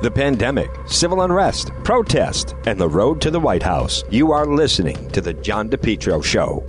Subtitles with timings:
[0.00, 4.04] the pandemic, civil unrest, protest, and the road to the White House.
[4.10, 6.64] You are listening to The John DePetro Show.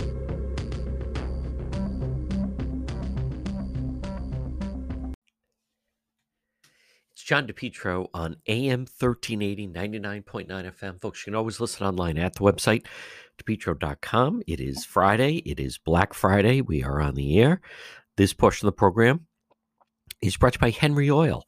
[7.12, 11.00] It's John DePetro on AM 1380, 99.9 FM.
[11.00, 12.84] Folks, you can always listen online at the website,
[13.38, 14.42] depetro.com.
[14.48, 15.36] It is Friday.
[15.46, 16.60] It is Black Friday.
[16.60, 17.60] We are on the air.
[18.16, 19.26] This portion of the program
[20.20, 21.44] is brought to you by Henry Oil.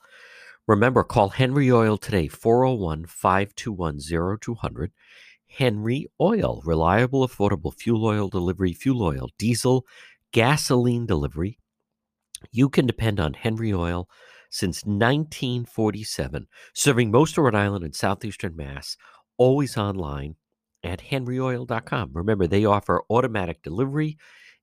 [0.68, 4.92] Remember, call Henry Oil today, 401 521 0200.
[5.48, 9.84] Henry Oil, reliable, affordable fuel oil delivery, fuel oil, diesel,
[10.32, 11.58] gasoline delivery.
[12.50, 14.08] You can depend on Henry Oil
[14.50, 18.96] since 1947, serving most of Rhode Island and southeastern Mass,
[19.36, 20.36] always online
[20.84, 22.10] at henryoil.com.
[22.12, 24.16] Remember, they offer automatic delivery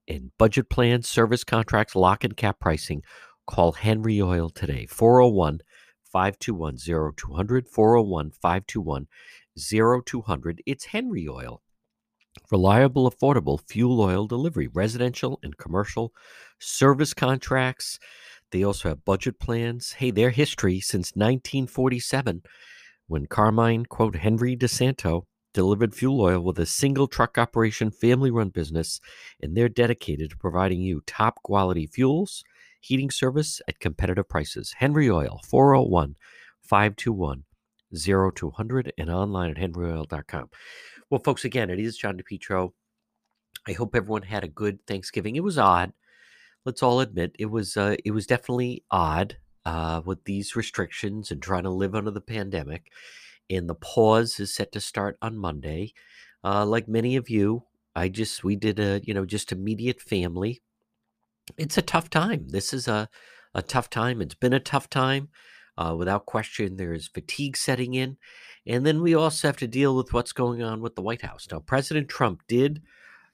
[0.08, 3.02] and budget plans, service contracts, lock and cap pricing.
[3.46, 5.60] Call Henry Oil today, 401
[6.10, 6.76] 521
[7.16, 9.06] 0200, 401 521
[9.56, 10.62] 0200.
[10.66, 11.62] It's Henry Oil.
[12.50, 16.12] Reliable, affordable fuel oil delivery, residential and commercial
[16.58, 17.98] service contracts.
[18.50, 19.92] They also have budget plans.
[19.92, 22.42] Hey, their history since 1947,
[23.06, 28.48] when Carmine, quote, Henry DeSanto delivered fuel oil with a single truck operation, family run
[28.48, 29.00] business,
[29.40, 32.44] and they're dedicated to providing you top quality fuels
[32.80, 34.74] heating service at competitive prices.
[34.78, 36.16] Henry Oil, 401
[36.62, 37.44] 521
[37.94, 40.50] 0200, and online at henryoil.com.
[41.10, 42.72] Well, folks, again, it is John DePetro.
[43.68, 45.36] I hope everyone had a good Thanksgiving.
[45.36, 45.92] It was odd.
[46.64, 51.42] Let's all admit it was uh, it was definitely odd uh, with these restrictions and
[51.42, 52.92] trying to live under the pandemic.
[53.48, 55.92] And the pause is set to start on Monday.
[56.44, 57.64] Uh, like many of you,
[57.94, 60.62] I just we did a you know just immediate family
[61.56, 62.48] it's a tough time.
[62.48, 63.08] This is a,
[63.54, 64.20] a tough time.
[64.20, 65.28] It's been a tough time.
[65.78, 68.16] Uh, without question, there's fatigue setting in.
[68.66, 71.48] And then we also have to deal with what's going on with the White House.
[71.50, 72.82] Now, President Trump did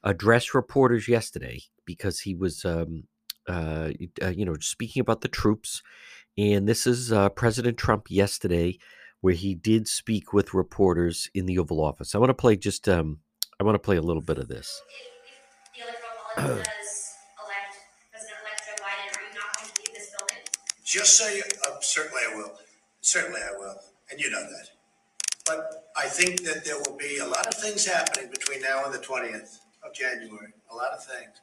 [0.04, 3.04] address reporters yesterday because he was, um,
[3.48, 3.90] uh,
[4.22, 5.82] uh, you know, speaking about the troops.
[6.38, 8.78] And this is uh, President Trump yesterday,
[9.20, 12.14] where he did speak with reporters in the Oval Office.
[12.14, 13.18] I want to play just, um,
[13.58, 14.80] I want to play a little bit of this.
[20.86, 22.52] Just say, uh, certainly I will.
[23.00, 23.74] Certainly I will.
[24.10, 24.68] And you know that.
[25.44, 28.94] But I think that there will be a lot of things happening between now and
[28.94, 30.52] the 20th of January.
[30.70, 31.40] A lot of things.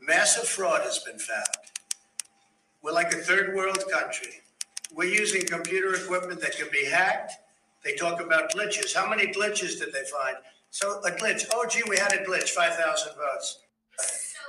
[0.00, 1.44] Massive fraud has been found.
[2.82, 4.40] We're like a third world country.
[4.94, 7.32] We're using computer equipment that can be hacked.
[7.84, 8.94] They talk about glitches.
[8.94, 10.36] How many glitches did they find?
[10.70, 11.46] So a glitch.
[11.52, 12.50] Oh, gee, we had a glitch.
[12.50, 13.58] 5,000 votes.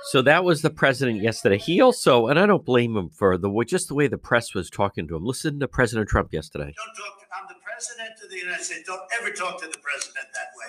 [0.04, 1.58] So that was the president yesterday.
[1.58, 4.68] He also, and I don't blame him for the just the way the press was
[4.68, 5.24] talking to him.
[5.24, 6.74] Listen to President Trump yesterday.
[6.76, 7.20] Don't talk.
[7.20, 8.82] To, I'm the president of the United States.
[8.86, 10.66] Don't ever talk to the president that way.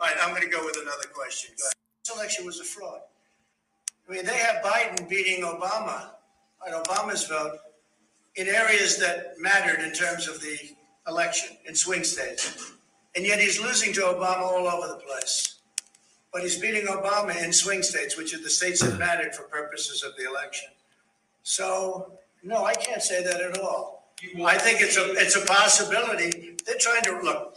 [0.00, 1.50] All right, I'm going to go with another question.
[1.56, 1.74] This
[2.14, 3.00] election was a fraud.
[4.08, 6.10] I mean, they have Biden beating Obama
[6.66, 7.58] on Obama's vote
[8.36, 10.58] in areas that mattered in terms of the
[11.06, 12.72] election in swing states,
[13.14, 15.53] and yet he's losing to Obama all over the place
[16.34, 20.02] but he's beating Obama in swing states, which are the states that mattered for purposes
[20.02, 20.68] of the election.
[21.44, 24.10] So, no, I can't say that at all.
[24.44, 26.56] I think it's a it's a possibility.
[26.66, 27.56] They're trying to look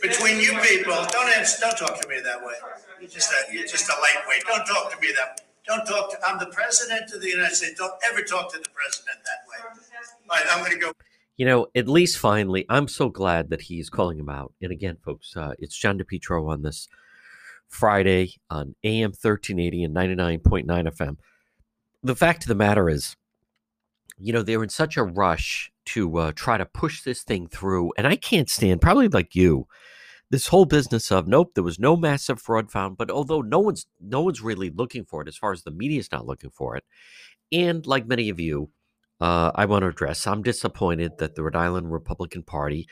[0.00, 0.94] between you people.
[1.10, 2.54] Don't answer, don't talk to me that way.
[3.00, 4.44] You're just a you're just a lightweight.
[4.46, 5.40] Don't talk to me that.
[5.66, 6.18] Don't talk to.
[6.26, 7.78] I'm the president of the United States.
[7.78, 9.80] Don't ever talk to the president that way.
[10.30, 10.92] All right, I'm going to go.
[11.36, 14.52] You know, at least finally, I'm so glad that he's calling him out.
[14.60, 16.88] And again, folks, uh, it's John DePetro on this
[17.72, 21.16] Friday on AM 1380 and 99.9 FM.
[22.02, 23.16] The fact of the matter is,
[24.18, 27.92] you know, they're in such a rush to uh, try to push this thing through.
[27.96, 29.66] And I can't stand, probably like you,
[30.30, 32.98] this whole business of nope, there was no massive fraud found.
[32.98, 36.12] But although no one's no one's really looking for it, as far as the media's
[36.12, 36.84] not looking for it,
[37.50, 38.70] and like many of you,
[39.20, 42.86] uh, I want to address, I'm disappointed that the Rhode Island Republican Party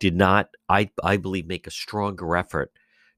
[0.00, 2.72] did not, I I believe, make a stronger effort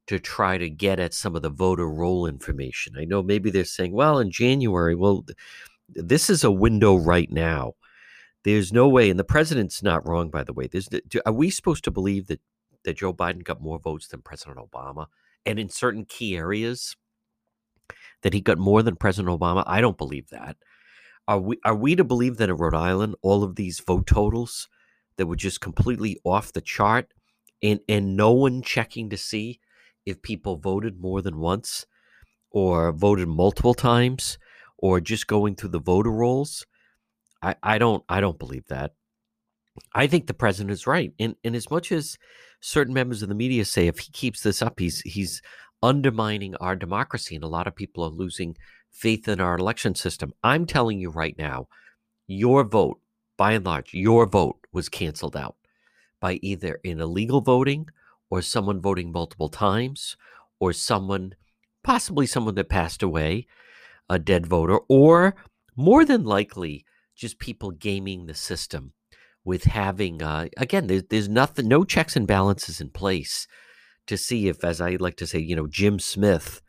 [0.06, 2.94] to try to get at some of the voter roll information.
[2.98, 5.24] I know maybe they're saying, well, in January, well,
[5.88, 7.74] this is a window right now.
[8.44, 10.68] There's no way, and the president's not wrong, by the way.
[10.68, 10.88] There's,
[11.24, 12.40] are we supposed to believe that
[12.84, 15.06] that Joe Biden got more votes than President Obama,
[15.44, 16.94] and in certain key areas
[18.22, 19.64] that he got more than President Obama?
[19.66, 20.56] I don't believe that.
[21.26, 24.68] Are we are we to believe that in Rhode Island, all of these vote totals
[25.16, 27.12] that were just completely off the chart,
[27.60, 29.58] and and no one checking to see
[30.06, 31.84] if people voted more than once
[32.50, 34.38] or voted multiple times
[34.78, 36.64] or just going through the voter rolls.
[37.42, 38.94] I, I don't I don't believe that.
[39.94, 41.12] I think the president is right.
[41.18, 42.16] And, and as much as
[42.60, 45.42] certain members of the media say if he keeps this up, he's he's
[45.82, 48.56] undermining our democracy, and a lot of people are losing
[48.90, 50.32] faith in our election system.
[50.42, 51.68] I'm telling you right now,
[52.26, 53.00] your vote,
[53.36, 55.56] by and large, your vote was canceled out
[56.20, 57.88] by either an illegal voting
[58.30, 60.16] or someone voting multiple times
[60.58, 61.34] or someone,
[61.84, 63.46] possibly someone that passed away,
[64.08, 65.34] a dead voter, or
[65.76, 66.84] more than likely
[67.14, 68.92] just people gaming the system
[69.44, 73.46] with having, uh, again, there's, there's nothing, no checks and balances in place
[74.06, 76.60] to see if, as I like to say, you know, Jim Smith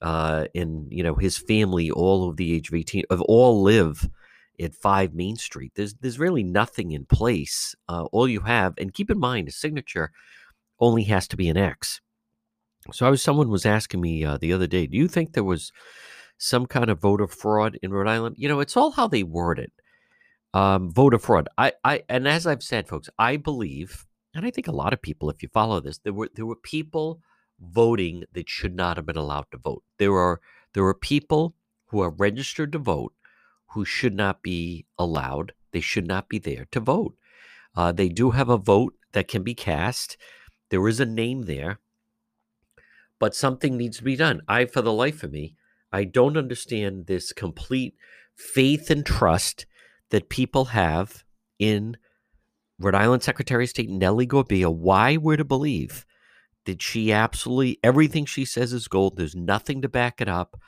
[0.00, 4.08] uh, and, you know, his family, all of the age of 18, of all live
[4.60, 5.72] at 5 Main Street.
[5.74, 7.74] There's there's really nothing in place.
[7.88, 10.12] Uh, all you have, and keep in mind, a signature
[10.80, 12.00] only has to be an X.
[12.92, 15.44] So I was someone was asking me uh, the other day, do you think there
[15.44, 15.72] was
[16.38, 18.36] some kind of voter fraud in Rhode Island?
[18.38, 19.72] You know, it's all how they word it.
[20.54, 21.48] Um, voter fraud.
[21.56, 25.00] I, I, and as I've said, folks, I believe, and I think a lot of
[25.00, 27.20] people, if you follow this, there were there were people
[27.60, 29.82] voting that should not have been allowed to vote.
[29.98, 30.40] There are
[30.74, 31.54] there are people
[31.86, 33.14] who are registered to vote
[33.68, 35.52] who should not be allowed.
[35.72, 37.14] They should not be there to vote.
[37.74, 40.16] Uh, they do have a vote that can be cast.
[40.72, 41.80] There is a name there,
[43.20, 44.40] but something needs to be done.
[44.48, 45.54] I, for the life of me,
[45.92, 47.94] I don't understand this complete
[48.34, 49.66] faith and trust
[50.08, 51.24] that people have
[51.58, 51.98] in
[52.78, 54.74] Rhode Island Secretary of State Nellie Gorbea.
[54.74, 56.06] Why we're to believe
[56.64, 59.18] that she absolutely everything she says is gold.
[59.18, 60.58] There's nothing to back it up.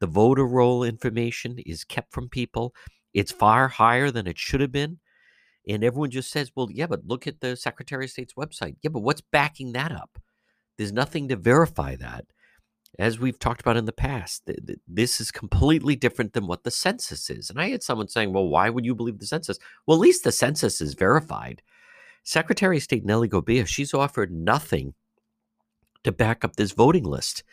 [0.00, 2.74] The voter roll information is kept from people.
[3.12, 5.00] It's far higher than it should have been.
[5.68, 8.76] And everyone just says, well, yeah, but look at the Secretary of State's website.
[8.82, 10.18] Yeah, but what's backing that up?
[10.78, 12.24] There's nothing to verify that.
[12.98, 16.64] As we've talked about in the past, th- th- this is completely different than what
[16.64, 17.50] the census is.
[17.50, 19.58] And I had someone saying, well, why would you believe the census?
[19.86, 21.62] Well, at least the census is verified.
[22.24, 24.94] Secretary of State Nellie Gorbea, she's offered nothing
[26.04, 27.44] to back up this voting list.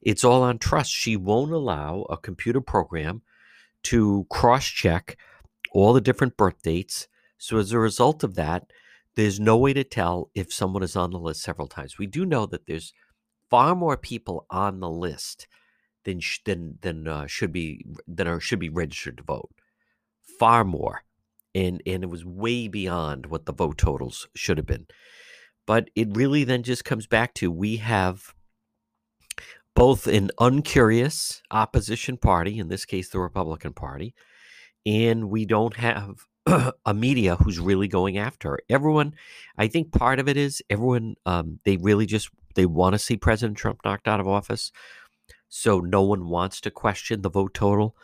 [0.00, 0.92] It's all on trust.
[0.92, 3.22] She won't allow a computer program
[3.84, 5.16] to cross check
[5.72, 7.08] all the different birth dates.
[7.38, 8.70] So, as a result of that,
[9.14, 11.98] there's no way to tell if someone is on the list several times.
[11.98, 12.92] We do know that there's
[13.50, 15.46] far more people on the list
[16.04, 19.50] than than than uh, should be than are should be registered to vote.
[20.38, 21.02] Far more,
[21.54, 24.86] and and it was way beyond what the vote totals should have been.
[25.66, 28.34] But it really then just comes back to we have
[29.74, 34.14] both an uncurious opposition party, in this case, the Republican Party,
[34.86, 36.26] and we don't have
[36.86, 38.60] a media who's really going after her.
[38.68, 39.14] Everyone,
[39.58, 43.16] I think part of it is everyone, um, they really just they want to see
[43.16, 44.72] President Trump knocked out of office,
[45.48, 47.96] so no one wants to question the vote total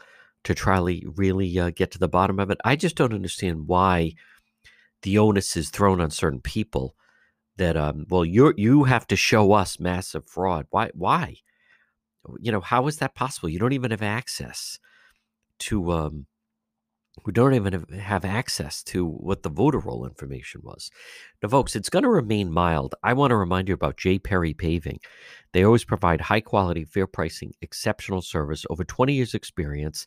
[0.44, 2.58] to try to really uh, get to the bottom of it.
[2.64, 4.12] I just don't understand why
[5.02, 6.94] the onus is thrown on certain people
[7.56, 10.66] that um well you you have to show us massive fraud.
[10.70, 11.36] Why why?
[12.40, 13.48] you know, how is that possible?
[13.48, 14.78] You don't even have access
[15.60, 16.26] to, um,
[17.24, 20.90] we don't even have access to what the voter roll information was.
[21.42, 22.94] Now, folks, it's going to remain mild.
[23.02, 24.18] I want to remind you about J.
[24.18, 24.98] Perry Paving.
[25.52, 30.06] They always provide high quality, fair pricing, exceptional service, over 20 years' experience.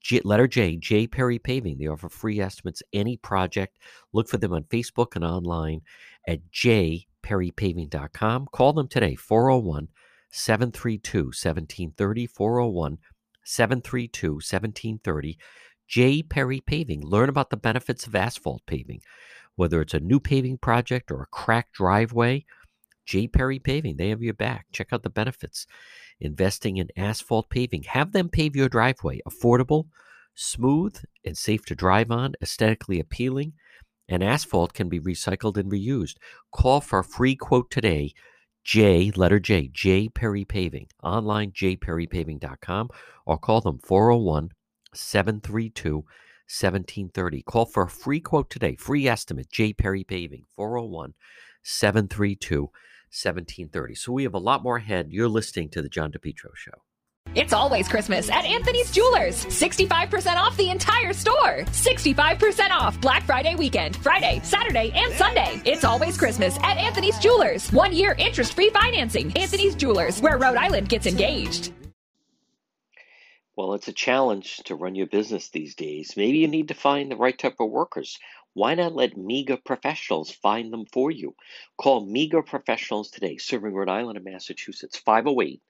[0.00, 1.06] J, letter J, J.
[1.06, 1.78] Perry Paving.
[1.78, 3.78] They offer free estimates, any project.
[4.12, 5.82] Look for them on Facebook and online
[6.26, 8.48] at jperrypaving.com.
[8.52, 9.88] Call them today, 401
[10.32, 12.98] 732 1730 401
[13.44, 15.38] 732 1730.
[15.90, 16.22] J.
[16.22, 17.04] Perry Paving.
[17.04, 19.00] Learn about the benefits of asphalt paving.
[19.56, 22.44] Whether it's a new paving project or a cracked driveway,
[23.06, 23.26] J.
[23.26, 24.66] Perry Paving, they have your back.
[24.72, 25.66] Check out the benefits.
[26.20, 27.82] Investing in asphalt paving.
[27.88, 29.20] Have them pave your driveway.
[29.28, 29.88] Affordable,
[30.32, 33.54] smooth, and safe to drive on, aesthetically appealing,
[34.08, 36.18] and asphalt can be recycled and reused.
[36.52, 38.14] Call for a free quote today
[38.62, 42.90] J, letter J, J Perry Paving, online jperrypaving.com,
[43.26, 44.50] or call them 401
[44.94, 46.04] 732
[46.50, 47.42] 1730.
[47.42, 51.14] Call for a free quote today, free estimate, J Perry Paving, 401
[51.62, 53.94] 732 1730.
[53.94, 55.08] So we have a lot more ahead.
[55.10, 56.82] You're listening to The John DePetro Show.
[57.34, 59.44] It's always Christmas at Anthony's Jewelers.
[59.46, 61.64] 65% off the entire store.
[61.66, 65.62] 65% off Black Friday weekend, Friday, Saturday, and Sunday.
[65.64, 67.70] It's always Christmas at Anthony's Jewelers.
[67.72, 69.32] One year interest free financing.
[69.36, 71.72] Anthony's Jewelers, where Rhode Island gets engaged.
[73.60, 76.16] Well, it's a challenge to run your business these days.
[76.16, 78.18] Maybe you need to find the right type of workers.
[78.54, 81.36] Why not let MEGA professionals find them for you?
[81.76, 85.60] Call MEGA professionals today, serving Rhode Island and Massachusetts, 508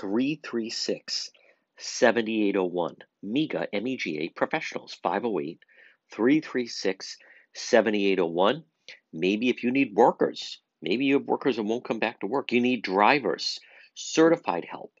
[0.00, 1.30] 336
[1.76, 2.96] 7801.
[3.22, 5.62] MEGA, M E G A Professionals, 508
[6.10, 7.18] 336
[7.52, 8.64] 7801.
[9.12, 12.52] Maybe if you need workers, maybe you have workers that won't come back to work.
[12.52, 13.60] You need drivers,
[13.92, 14.94] certified help,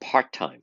[0.00, 0.62] part time,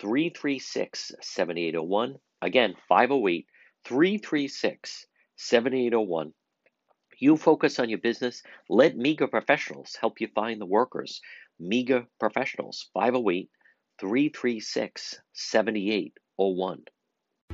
[0.00, 3.46] 336 7801 Again, 508
[3.84, 6.34] 336 7801.
[7.18, 8.42] You focus on your business.
[8.68, 11.20] Let MEGA Professionals help you find the workers.
[11.58, 13.48] MEGA Professionals, 508
[13.98, 16.84] 336 7801.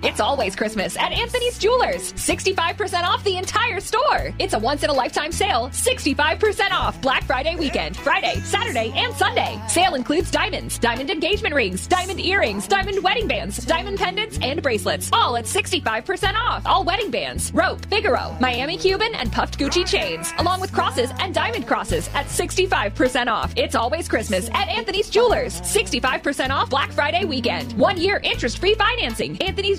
[0.03, 2.13] It's always Christmas at Anthony's Jewelers.
[2.15, 4.35] 65% off the entire store.
[4.41, 9.15] It's a once in a lifetime sale, 65% off Black Friday weekend, Friday, Saturday, and
[9.15, 9.63] Sunday.
[9.69, 15.09] Sale includes diamonds, diamond engagement rings, diamond earrings, diamond wedding bands, diamond pendants, and bracelets.
[15.13, 16.67] All at 65% off.
[16.67, 21.33] All wedding bands, rope, Figaro, Miami Cuban, and puffed Gucci chains, along with crosses and
[21.33, 23.53] diamond crosses at 65% off.
[23.57, 25.61] It's always Christmas at Anthony's Jewelers.
[25.61, 27.73] 65% off Black Friday weekend.
[27.75, 29.41] One year interest free financing.
[29.41, 29.79] Anthony's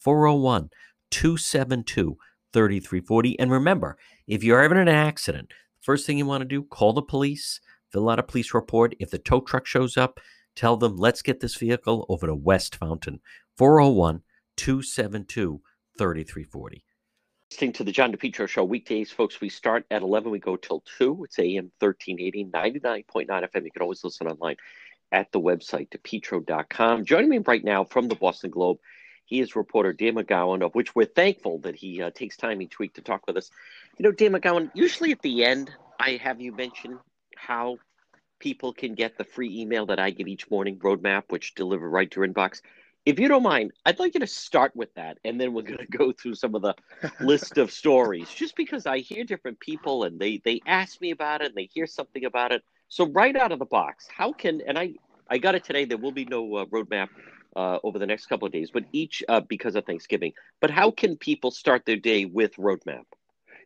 [0.00, 0.70] 401
[1.10, 2.16] 272
[2.52, 3.38] 3340.
[3.38, 7.02] And remember, if you're in an accident, first thing you want to do, call the
[7.02, 8.94] police, fill out a police report.
[8.98, 10.20] If the tow truck shows up,
[10.54, 13.20] tell them, let's get this vehicle over to West Fountain,
[13.56, 14.22] 401
[14.56, 15.60] 272
[15.96, 16.84] 3340.
[17.50, 19.40] Listening to the John DePetro Show weekdays, folks.
[19.40, 21.24] We start at 11, we go till 2.
[21.24, 23.64] It's AM 1380, 99.9 FM.
[23.64, 24.56] You can always listen online
[25.12, 27.06] at the website, depetro.com.
[27.06, 28.76] Joining me right now from the Boston Globe
[29.28, 32.78] he is reporter Dan McGowan, of which we're thankful that he uh, takes time each
[32.78, 33.50] week to talk with us.
[33.98, 35.70] You know, Dan McGowan, usually at the end,
[36.00, 36.98] I have you mention
[37.36, 37.76] how
[38.40, 42.10] people can get the free email that I get each morning, Roadmap, which deliver right
[42.10, 42.62] to your inbox.
[43.04, 45.76] If you don't mind, I'd like you to start with that, and then we're going
[45.90, 46.74] to go through some of the
[47.20, 51.42] list of stories, just because I hear different people and they they ask me about
[51.42, 52.62] it and they hear something about it.
[52.88, 54.94] So right out of the box, how can and I
[55.28, 55.84] I got it today.
[55.84, 57.08] There will be no uh, roadmap
[57.58, 60.32] uh, over the next couple of days, but each uh, because of Thanksgiving.
[60.60, 63.04] But how can people start their day with Roadmap?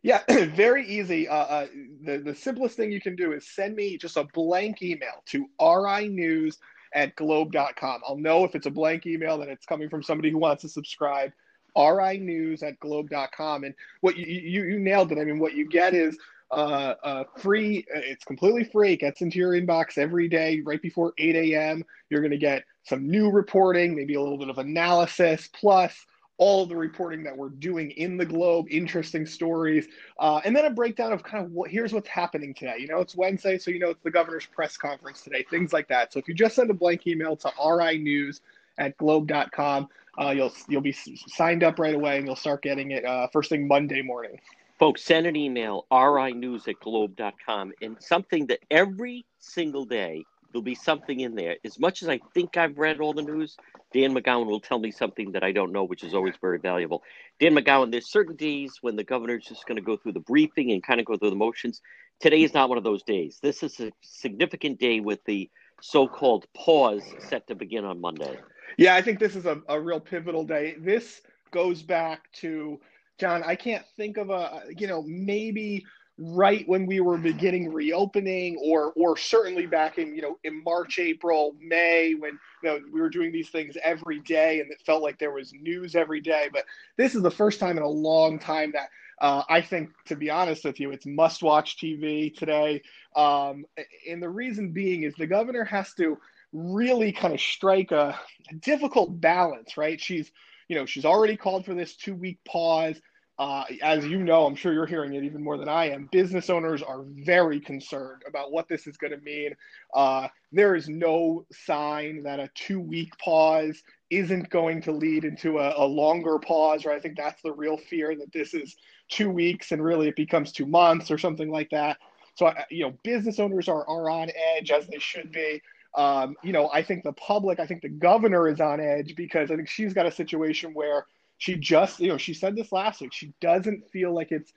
[0.01, 0.21] Yeah,
[0.55, 1.27] very easy.
[1.27, 1.67] Uh, uh,
[2.03, 5.47] the, the simplest thing you can do is send me just a blank email to
[5.61, 6.57] rinews
[6.95, 8.01] at globe.com.
[8.07, 10.69] I'll know if it's a blank email that it's coming from somebody who wants to
[10.69, 11.31] subscribe.
[11.77, 13.63] rinews at globe.com.
[13.63, 15.19] And what you, you, you nailed it.
[15.19, 16.17] I mean, what you get is
[16.53, 17.85] uh, uh, free.
[17.93, 18.93] It's completely free.
[18.93, 21.83] It gets into your inbox every day right before 8 a.m.
[22.09, 26.05] You're going to get some new reporting, maybe a little bit of analysis, plus
[26.37, 29.87] all the reporting that we're doing in the globe, interesting stories,
[30.19, 32.75] uh, and then a breakdown of kind of what here's what's happening today.
[32.79, 35.87] You know, it's Wednesday, so you know it's the governor's press conference today, things like
[35.89, 36.11] that.
[36.11, 38.41] So if you just send a blank email to rinews
[38.77, 39.87] at globe.com,
[40.19, 43.49] uh, you'll you'll be signed up right away, and you'll start getting it uh, first
[43.49, 44.39] thing Monday morning.
[44.83, 50.75] Folks, send an email, rinews at globe.com, and something that every single day there'll be
[50.75, 51.55] something in there.
[51.63, 53.55] As much as I think I've read all the news,
[53.93, 57.01] Dan McGowan will tell me something that I don't know, which is always very valuable.
[57.39, 60.73] Dan McGowan, there's certain days when the governor's just going to go through the briefing
[60.73, 61.81] and kind of go through the motions.
[62.19, 63.39] Today is not one of those days.
[63.41, 65.49] This is a significant day with the
[65.79, 68.37] so called pause set to begin on Monday.
[68.75, 70.75] Yeah, I think this is a, a real pivotal day.
[70.77, 71.21] This
[71.51, 72.81] goes back to,
[73.19, 75.85] John, I can't think of a, you know, maybe
[76.17, 80.99] right when we were beginning reopening or or certainly back in you know in March
[80.99, 85.01] April May when you know we were doing these things every day and it felt
[85.01, 86.65] like there was news every day but
[86.97, 88.89] this is the first time in a long time that
[89.21, 92.81] Uh, I think, to be honest with you, it's must watch TV today.
[93.15, 93.65] Um,
[94.09, 96.17] and the reason being is the governor has to
[96.51, 98.19] really kind of strike a,
[98.51, 99.99] a difficult balance, right?
[100.01, 100.31] She's,
[100.67, 102.99] you know, she's already called for this two week pause.
[103.39, 106.07] Uh, as you know, I'm sure you're hearing it even more than I am.
[106.11, 109.55] Business owners are very concerned about what this is going to mean.
[109.93, 115.57] Uh, there is no sign that a two week pause isn't going to lead into
[115.57, 116.95] a, a longer pause, right?
[116.95, 118.75] I think that's the real fear that this is
[119.09, 121.97] two weeks and really it becomes two months or something like that.
[122.35, 125.61] So, you know, business owners are, are on edge as they should be.
[125.95, 129.51] Um, you know, I think the public, I think the governor is on edge because
[129.51, 131.05] I think she's got a situation where
[131.37, 133.13] she just, you know, she said this last week.
[133.13, 134.51] She doesn't feel like it's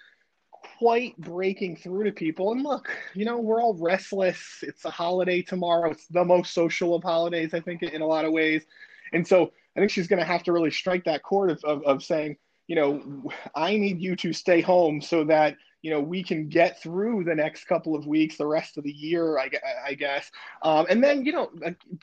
[0.79, 2.53] quite breaking through to people.
[2.53, 4.61] And look, you know, we're all restless.
[4.63, 5.91] It's a holiday tomorrow.
[5.91, 8.65] It's the most social of holidays, I think, in a lot of ways.
[9.13, 11.83] And so I think she's going to have to really strike that chord of, of,
[11.85, 16.21] of saying, you know, I need you to stay home so that you know we
[16.21, 19.49] can get through the next couple of weeks, the rest of the year, I,
[19.87, 20.33] I guess.
[20.63, 21.49] Um, and then you know,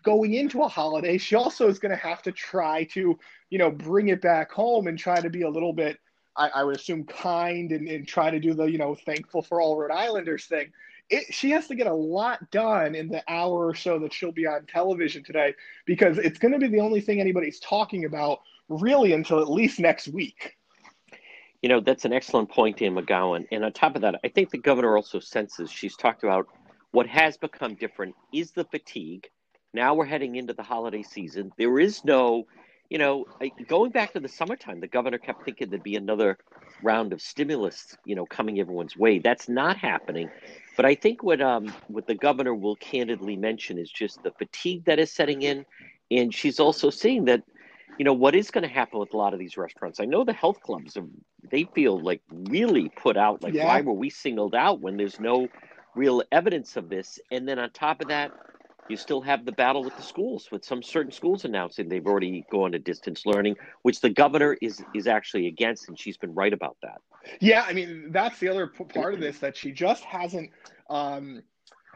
[0.04, 3.70] going into a holiday, she also is going to have to try to you know
[3.70, 6.00] bring it back home and try to be a little bit,
[6.38, 9.60] I, I would assume, kind and, and try to do the you know thankful for
[9.60, 10.72] all Rhode Islanders thing.
[11.10, 14.32] It, she has to get a lot done in the hour or so that she'll
[14.32, 18.40] be on television today because it's going to be the only thing anybody's talking about
[18.70, 20.56] really until at least next week.
[21.64, 23.48] You know, that's an excellent point, Dan McGowan.
[23.52, 26.48] And on top of that, I think the governor also senses she's talked about
[26.92, 29.30] what has become different is the fatigue.
[29.74, 31.54] Now we're heading into the holiday season.
[31.58, 32.48] There is no,
[32.90, 33.26] you know,
[33.68, 36.38] going back to the summertime, the governor kept thinking there'd be another
[36.84, 39.20] round of stimulus, you know, coming everyone's way.
[39.20, 40.30] That's not happening.
[40.76, 44.86] But I think what um what the governor will candidly mention is just the fatigue
[44.86, 45.66] that is setting in,
[46.12, 47.44] and she's also seeing that
[47.98, 50.24] you know what is going to happen with a lot of these restaurants i know
[50.24, 51.06] the health clubs are,
[51.54, 53.68] they feel like really put out like yeah.
[53.68, 55.48] why were we singled out when there's no
[55.96, 58.32] real evidence of this and then on top of that
[58.90, 62.44] you still have the battle with the schools with some certain schools announcing they've already
[62.52, 66.54] gone to distance learning which the governor is is actually against and she's been right
[66.54, 67.00] about that
[67.40, 70.50] yeah i mean that's the other part of this that she just hasn't
[70.90, 71.40] um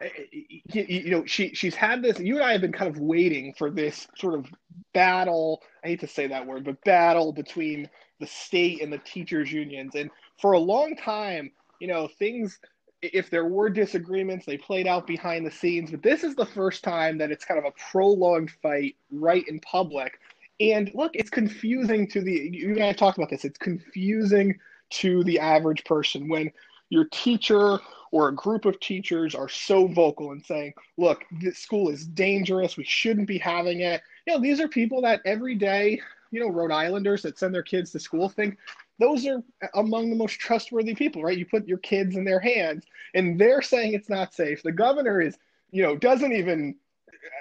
[0.00, 2.94] eh, eh, eh, you know she she's had this you and i have been kind
[2.94, 4.46] of waiting for this sort of
[4.94, 9.52] battle i hate to say that word but battle between the state and the teachers
[9.52, 11.50] unions and for a long time
[11.80, 12.58] you know things
[13.00, 16.82] if there were disagreements they played out behind the scenes but this is the first
[16.82, 20.18] time that it's kind of a prolonged fight right in public
[20.60, 24.58] and look it's confusing to the you and i talked about this it's confusing
[24.90, 26.50] to the average person when
[26.90, 27.78] your teacher
[28.10, 32.76] or a group of teachers are so vocal and saying, look, this school is dangerous.
[32.76, 34.02] We shouldn't be having it.
[34.26, 36.00] You know, these are people that every day,
[36.30, 38.58] you know, Rhode Islanders that send their kids to school think
[38.98, 39.42] those are
[39.74, 41.38] among the most trustworthy people, right?
[41.38, 44.62] You put your kids in their hands and they're saying it's not safe.
[44.62, 45.36] The governor is,
[45.70, 46.74] you know, doesn't even,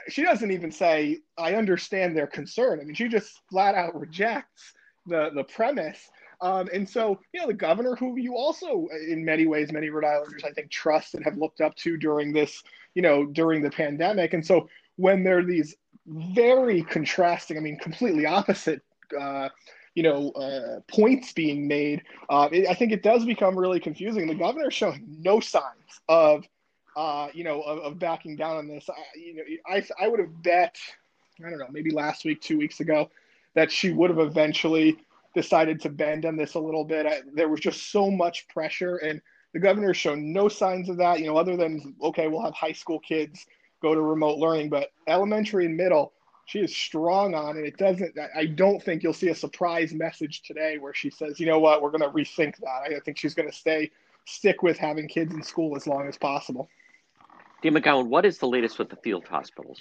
[0.08, 2.80] she doesn't even say, I understand their concern.
[2.80, 4.73] I mean, she just flat out rejects
[5.08, 6.10] the, the premise
[6.41, 10.06] um, and so, you know, the governor, who you also, in many ways, many Rhode
[10.06, 13.71] Islanders, I think, trust and have looked up to during this, you know, during the
[13.71, 14.34] pandemic.
[14.34, 15.76] And so, when there are these
[16.07, 18.81] very contrasting, I mean, completely opposite,
[19.19, 19.49] uh,
[19.95, 24.27] you know, uh, points being made, uh, it, I think it does become really confusing.
[24.27, 26.45] The governor showing no signs of,
[26.95, 28.89] uh, you know, of, of, backing down on this.
[28.89, 30.77] I, you know, I, I would have bet,
[31.45, 33.09] I don't know, maybe last week, two weeks ago,
[33.55, 34.97] that she would have eventually
[35.35, 37.05] decided to bend on this a little bit.
[37.05, 39.21] I, there was just so much pressure, and
[39.53, 41.19] the governor showed no signs of that.
[41.19, 43.45] You know, other than okay, we'll have high school kids
[43.81, 46.13] go to remote learning, but elementary and middle,
[46.45, 47.65] she is strong on it.
[47.65, 48.15] It doesn't.
[48.35, 51.81] I don't think you'll see a surprise message today where she says, you know what,
[51.81, 52.95] we're going to rethink that.
[52.95, 53.91] I think she's going to stay
[54.25, 56.69] stick with having kids in school as long as possible.
[57.61, 59.79] Dean McGowan, what is the latest with the field hospitals?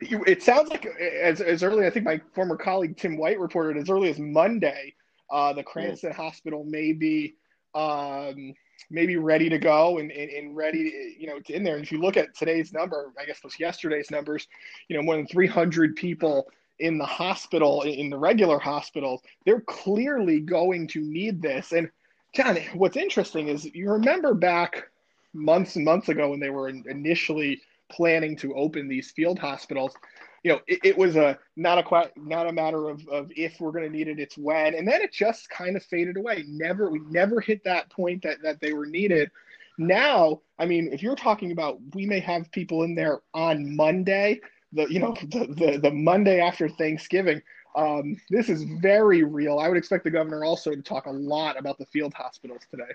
[0.00, 3.90] It sounds like as, as early, I think my former colleague Tim White reported as
[3.90, 4.94] early as Monday,
[5.30, 6.16] uh, the Cranston yeah.
[6.16, 7.34] Hospital may be
[7.74, 8.54] um,
[8.90, 11.76] maybe ready to go and, and, and ready, to, you know, in there.
[11.76, 14.48] And if you look at today's number, I guess it was yesterday's numbers,
[14.88, 20.40] you know, more than 300 people in the hospital, in the regular hospitals, they're clearly
[20.40, 21.72] going to need this.
[21.72, 21.90] And
[22.34, 24.88] John, what's interesting is you remember back
[25.32, 29.94] months and months ago when they were initially planning to open these field hospitals
[30.42, 33.72] you know it, it was a not a not a matter of, of if we're
[33.72, 36.90] going to need it it's when and then it just kind of faded away never
[36.90, 39.30] we never hit that point that that they were needed
[39.78, 44.40] now i mean if you're talking about we may have people in there on monday
[44.72, 47.40] the you know the the, the monday after thanksgiving
[47.74, 49.58] um, this is very real.
[49.58, 52.92] I would expect the governor also to talk a lot about the field hospitals today.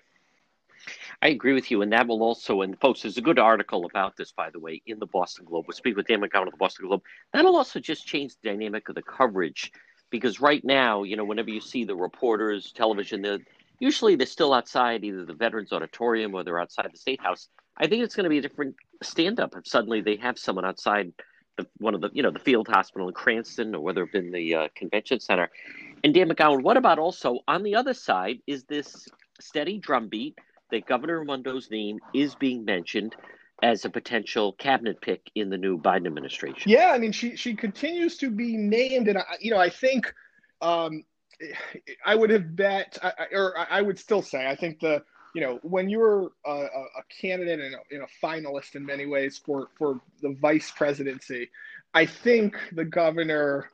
[1.22, 4.16] I agree with you, and that will also, and folks, there's a good article about
[4.18, 5.66] this, by the way, in the Boston Globe.
[5.68, 7.02] We'll speak with Dan McGowan of the Boston Globe.
[7.34, 9.72] That'll also just change the dynamic of the coverage,
[10.10, 13.40] because right now, you know, whenever you see the reporters, television, they're
[13.80, 17.50] usually they're still outside either the Veterans Auditorium or they're outside the State House.
[17.78, 21.14] I think it's going to be a different stand-up if suddenly they have someone outside
[21.58, 24.32] the, one of the, you know, the field hospital in Cranston or whether it's been
[24.32, 25.50] the uh, convention center.
[26.04, 29.08] And Dan McGowan, what about also on the other side is this
[29.40, 30.40] steady drumbeat
[30.72, 33.16] that Governor Raimondo's name is being mentioned
[33.64, 36.70] as a potential cabinet pick in the new Biden administration.
[36.70, 40.14] Yeah, I mean, she she continues to be named, and I, you know, I think
[40.62, 41.04] um,
[42.06, 42.98] I would have bet,
[43.32, 45.04] or I would still say, I think the
[45.34, 49.42] you know when you're a, a candidate and a, and a finalist in many ways
[49.44, 51.50] for for the vice presidency,
[51.94, 53.72] I think the governor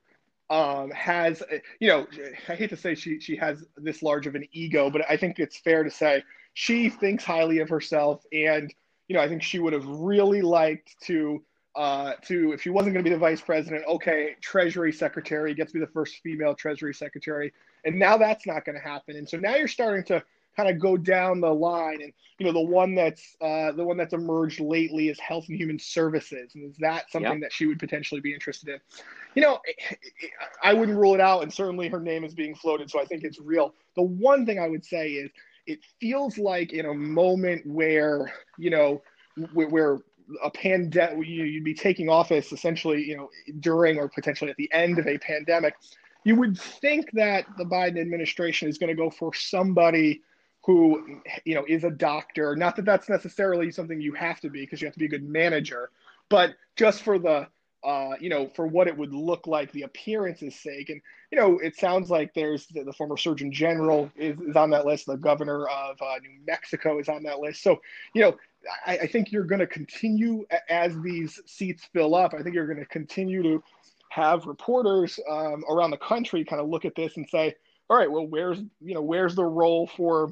[0.49, 1.43] um, has
[1.79, 2.07] you know
[2.47, 5.39] I hate to say she she has this large of an ego, but I think
[5.39, 8.73] it's fair to say she thinks highly of herself, and
[9.07, 11.43] you know, I think she would have really liked to
[11.75, 15.71] uh, to if she wasn't going to be the vice president, okay, Treasury Secretary gets
[15.71, 17.51] to be the first female Treasury Secretary,
[17.85, 20.23] and now that's not going to happen, and so now you're starting to
[20.55, 23.97] kind of go down the line, and you know, the one that's uh, the one
[23.97, 27.41] that's emerged lately is Health and Human Services, and is that something yep.
[27.41, 28.79] that she would potentially be interested in?
[29.35, 29.59] You know,
[30.63, 33.23] I wouldn't rule it out, and certainly her name is being floated, so I think
[33.23, 33.73] it's real.
[33.95, 35.31] The one thing I would say is
[35.65, 39.01] it feels like in a moment where you know
[39.53, 39.99] where, where
[40.43, 44.99] a pandemic you'd be taking office essentially you know during or potentially at the end
[44.99, 45.75] of a pandemic
[46.23, 50.21] you would think that the biden administration is going to go for somebody
[50.65, 52.55] who you know is a doctor.
[52.55, 55.09] Not that that's necessarily something you have to be because you have to be a
[55.09, 55.89] good manager
[56.29, 57.47] but just for the
[57.83, 60.89] uh, you know, for what it would look like, the appearance's sake.
[60.89, 64.69] And, you know, it sounds like there's the, the former Surgeon General is, is, on
[64.69, 65.05] that list.
[65.05, 67.61] The governor of uh, New Mexico is on that list.
[67.61, 67.81] So,
[68.13, 68.37] you know,
[68.85, 72.33] I, I think you're going to continue as these seats fill up.
[72.33, 73.63] I think you're going to continue to
[74.09, 77.55] have reporters um, around the country kind of look at this and say,
[77.89, 80.31] all right, well, where's, you know, where's the role for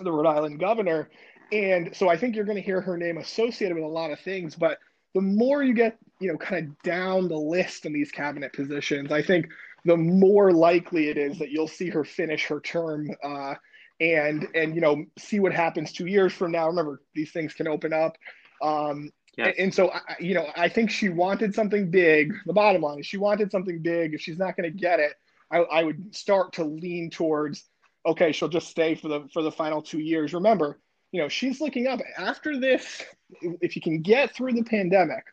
[0.00, 1.10] the Rhode Island governor?
[1.50, 4.20] And so I think you're going to hear her name associated with a lot of
[4.20, 4.78] things, but
[5.14, 9.10] the more you get you know, kind of down the list in these cabinet positions,
[9.10, 9.48] I think
[9.84, 13.54] the more likely it is that you'll see her finish her term uh,
[14.00, 16.66] and and you know see what happens two years from now.
[16.68, 18.16] Remember, these things can open up.
[18.62, 19.48] Um, yes.
[19.48, 22.34] and, and, so, I, you know, I think she wanted something big.
[22.44, 24.12] The bottom line is she wanted something big.
[24.12, 25.14] If she's not going to get it,
[25.50, 27.64] I, I would start to lean towards
[28.06, 30.34] okay, she'll just stay for the for the final two years.
[30.34, 30.78] Remember,
[31.12, 33.02] you know, she's looking up after this.
[33.40, 35.24] If you can get through the pandemic,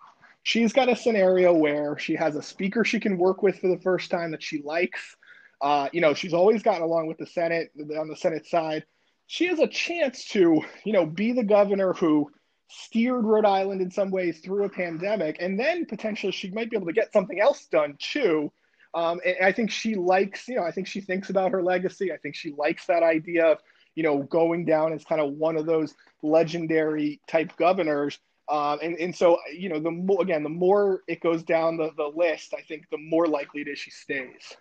[0.44, 3.80] she's got a scenario where she has a speaker she can work with for the
[3.82, 5.16] first time that she likes.
[5.62, 8.86] Uh, you know, she's always gotten along with the Senate on the Senate side.
[9.28, 12.32] She has a chance to, you know, be the governor who
[12.70, 16.78] steered Rhode Island in some ways through a pandemic, and then potentially she might be
[16.78, 18.52] able to get something else done too.
[18.94, 22.12] Um, and I think she likes, you know, I think she thinks about her legacy.
[22.12, 23.60] I think she likes that idea of,
[23.98, 28.98] you know, going down as kind of one of those legendary type governors um, and,
[28.98, 32.54] and so, you know, the more, again, the more it goes down the, the list,
[32.58, 34.56] I think the more likely it is she stays.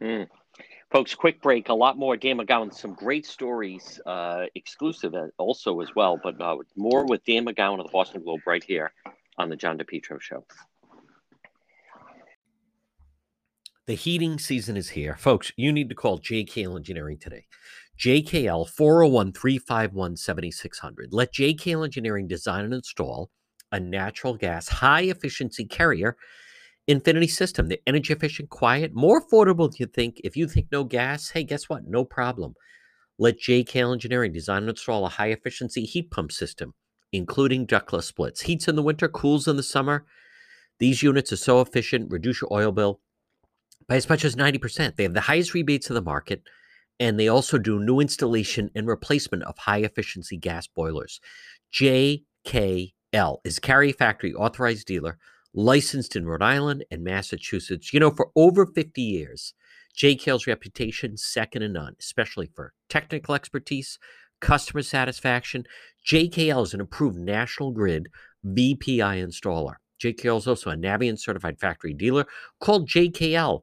[0.00, 0.22] Hmm.
[0.90, 1.68] Folks, quick break.
[1.68, 6.56] A lot more Dan McGowan, some great stories, uh, exclusive also as well, but uh,
[6.76, 8.92] more with Dan McGowan of the Boston Globe right here
[9.36, 10.44] on the John DePetro Show.
[13.86, 15.16] The heating season is here.
[15.16, 17.46] Folks, you need to call JKL Engineering today.
[17.98, 21.08] JKL 401 351 7600.
[21.12, 23.30] Let JKL Engineering design and install
[23.72, 26.16] a natural gas high efficiency carrier
[26.86, 27.66] infinity system.
[27.68, 30.20] The energy efficient, quiet, more affordable than you think.
[30.22, 31.88] If you think no gas, hey, guess what?
[31.88, 32.54] No problem.
[33.18, 36.74] Let JKL Engineering design and install a high efficiency heat pump system,
[37.12, 38.42] including ductless splits.
[38.42, 40.06] Heats in the winter, cools in the summer.
[40.78, 43.00] These units are so efficient, reduce your oil bill
[43.88, 44.94] by as much as 90%.
[44.94, 46.42] They have the highest rebates in the market
[47.00, 51.20] and they also do new installation and replacement of high efficiency gas boilers.
[51.72, 55.18] JKL is Carrier Factory authorized dealer,
[55.54, 57.92] licensed in Rhode Island and Massachusetts.
[57.92, 59.54] You know, for over 50 years,
[59.96, 63.98] JKL's reputation second to none, especially for technical expertise,
[64.40, 65.64] customer satisfaction.
[66.06, 68.08] JKL is an approved National Grid
[68.46, 69.74] VPI installer.
[70.02, 72.24] JKL is also a Navien certified factory dealer
[72.60, 73.62] called JKL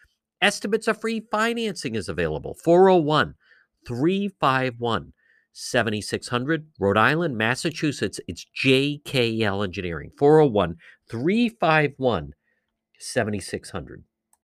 [0.41, 1.21] Estimates of free.
[1.31, 2.55] Financing is available.
[2.63, 3.35] 401
[3.87, 5.13] 351
[5.53, 8.19] 7600, Rhode Island, Massachusetts.
[8.27, 10.11] It's JKL Engineering.
[10.17, 10.77] 401
[11.09, 12.33] 351
[12.97, 14.03] 7600.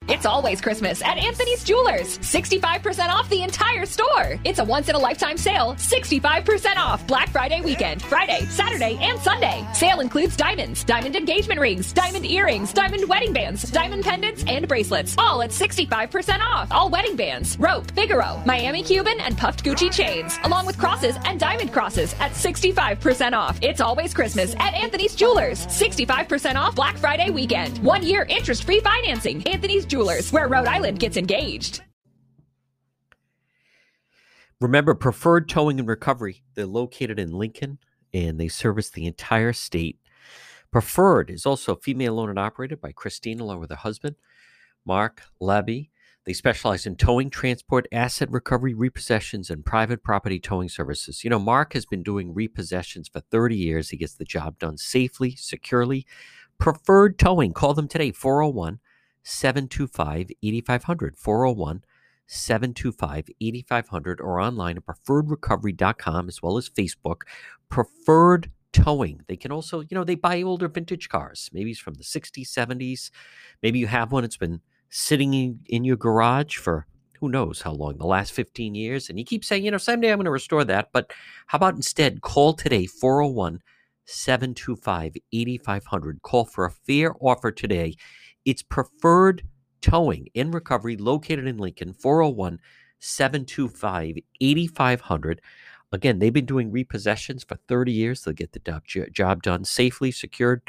[0.10, 2.18] It's always Christmas at Anthony's Jewelers.
[2.20, 4.38] 65% off the entire store.
[4.44, 5.76] It's a once in a lifetime sale.
[5.76, 9.66] 65% off Black Friday weekend, Friday, Saturday, and Sunday.
[9.74, 15.16] Sale includes diamonds, diamond engagement rings, diamond earrings, diamond wedding bands, diamond pendants, and bracelets.
[15.18, 16.70] All at 65% off.
[16.72, 21.40] All wedding bands, rope, Figaro, Miami Cuban, and puffed Gucci chains, along with crosses and
[21.40, 23.58] diamond crosses at 65% off.
[23.62, 25.66] It's always Christmas at Anthony's Jewelers.
[25.68, 27.78] 65% off Black Friday weekend.
[27.80, 29.48] One year interest free financing.
[29.48, 31.84] Anthony's Jewelers, where Rhode Island gets engaged.
[34.60, 37.78] Remember, Preferred Towing and Recovery, they're located in Lincoln
[38.12, 40.00] and they service the entire state.
[40.72, 44.16] Preferred is also female owned and operated by Christine along with her husband,
[44.84, 45.92] Mark Labby.
[46.26, 51.24] They specialize in towing, transport, asset recovery, repossessions, and private property towing services.
[51.24, 53.90] You know, Mark has been doing repossessions for 30 years.
[53.92, 56.08] He gets the job done safely, securely.
[56.58, 58.80] Preferred Towing, call them today, 401
[59.24, 61.18] 725 8500.
[61.18, 61.84] 401
[62.28, 67.22] 725 8500 or online at preferredrecovery.com as well as Facebook.
[67.70, 69.22] Preferred Towing.
[69.28, 71.50] They can also, you know, they buy older vintage cars.
[71.54, 73.12] Maybe it's from the 60s, 70s.
[73.62, 76.88] Maybe you have one, it's been sitting in, in your garage for
[77.20, 79.10] who knows how long, the last 15 years.
[79.10, 80.90] And you keep saying, you know, someday I'm going to restore that.
[80.92, 81.14] But
[81.48, 83.62] how about instead call today, 401
[84.06, 86.22] 725 8500.
[86.24, 87.96] Call for a fair offer today.
[88.46, 89.44] It's preferred
[89.82, 92.60] towing in recovery located in Lincoln, 401
[93.00, 95.42] 725 8500.
[95.92, 98.24] Again, they've been doing repossessions for 30 years.
[98.24, 100.62] They'll get the job, job done safely, secured,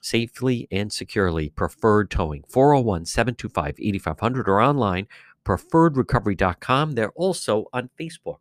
[0.00, 1.50] safely, and securely.
[1.50, 5.08] Preferred towing, 401 725 8500 or online,
[5.44, 6.92] preferredrecovery.com.
[6.92, 8.38] They're also on Facebook.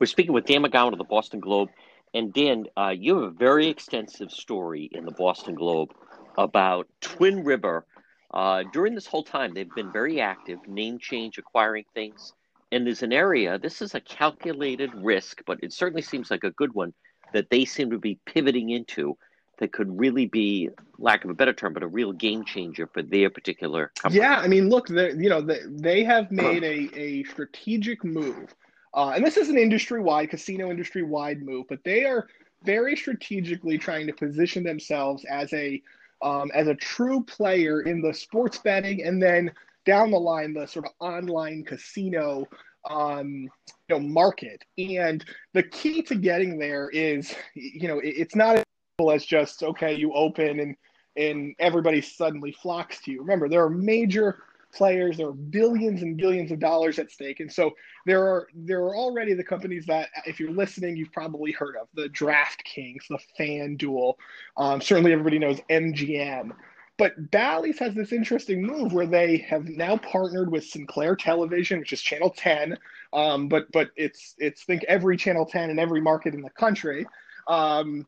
[0.00, 1.68] We're speaking with Dan McGowan of the Boston Globe.
[2.14, 5.90] And Dan, uh, you have a very extensive story in the Boston Globe
[6.36, 7.86] about Twin River.
[8.32, 12.32] Uh, during this whole time, they've been very active, name change, acquiring things.
[12.70, 16.50] And there's an area, this is a calculated risk, but it certainly seems like a
[16.52, 16.94] good one
[17.32, 19.16] that they seem to be pivoting into
[19.58, 23.02] that could really be, lack of a better term, but a real game changer for
[23.02, 24.20] their particular company.
[24.20, 28.54] Yeah, I mean, look, you know, they, they have made a, a strategic move.
[28.94, 32.28] Uh, and this is an industry wide, casino industry wide move, but they are
[32.64, 35.82] very strategically trying to position themselves as a
[36.22, 39.50] um, as a true player in the sports betting and then
[39.84, 42.46] down the line the sort of online casino
[42.88, 43.48] um, you
[43.88, 44.62] know market.
[44.78, 48.64] And the key to getting there is you know it, it's not as
[48.98, 50.76] simple as just okay you open and
[51.16, 53.20] and everybody suddenly flocks to you.
[53.20, 54.38] Remember there are major
[54.72, 55.16] players.
[55.16, 57.72] There are billions and billions of dollars at stake, and so
[58.06, 61.88] there are there are already the companies that, if you're listening, you've probably heard of
[61.94, 64.14] the DraftKings, the FanDuel.
[64.56, 66.52] Um, certainly, everybody knows MGM.
[66.98, 71.92] But Bally's has this interesting move where they have now partnered with Sinclair Television, which
[71.92, 72.78] is Channel 10.
[73.12, 77.06] Um, but but it's it's think every Channel 10 in every market in the country.
[77.48, 78.06] Um,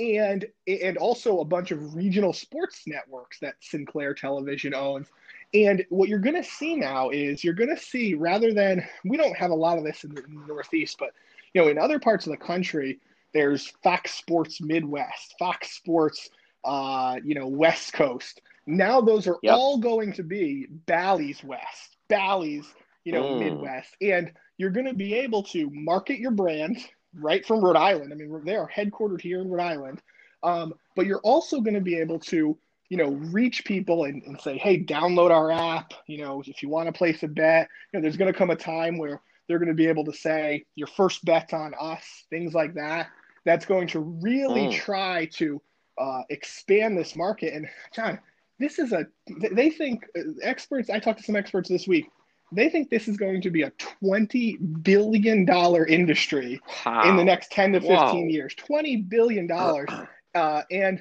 [0.00, 5.06] and and also a bunch of regional sports networks that Sinclair Television owns.
[5.54, 9.16] And what you're going to see now is you're going to see rather than we
[9.16, 11.10] don't have a lot of this in the, Northeast, but
[11.54, 12.98] you know in other parts of the country,
[13.32, 16.28] there's Fox Sports Midwest, Fox Sports,
[16.64, 18.42] uh, you know West Coast.
[18.66, 19.54] Now those are yep.
[19.54, 22.66] all going to be Bally's West, Bally's,
[23.04, 23.38] you know mm.
[23.38, 26.78] Midwest, and you're going to be able to market your brand
[27.20, 28.12] right from Rhode Island.
[28.12, 30.02] I mean, they are headquartered here in Rhode Island,
[30.42, 32.56] um, but you're also going to be able to
[32.94, 35.92] you know, reach people and, and say, hey, download our app.
[36.06, 38.50] You know, if you want to place a bet, you know, there's going to come
[38.50, 42.04] a time where they're going to be able to say your first bet's on us,
[42.30, 43.08] things like that.
[43.44, 44.74] That's going to really mm.
[44.76, 45.60] try to
[45.98, 47.52] uh, expand this market.
[47.52, 48.20] And John,
[48.60, 49.08] this is a,
[49.50, 52.06] they think uh, experts, I talked to some experts this week,
[52.52, 53.72] they think this is going to be a
[54.04, 55.48] $20 billion
[55.88, 57.10] industry wow.
[57.10, 58.14] in the next 10 to 15 Whoa.
[58.28, 58.54] years.
[58.54, 59.50] $20 billion.
[60.34, 61.00] Uh, and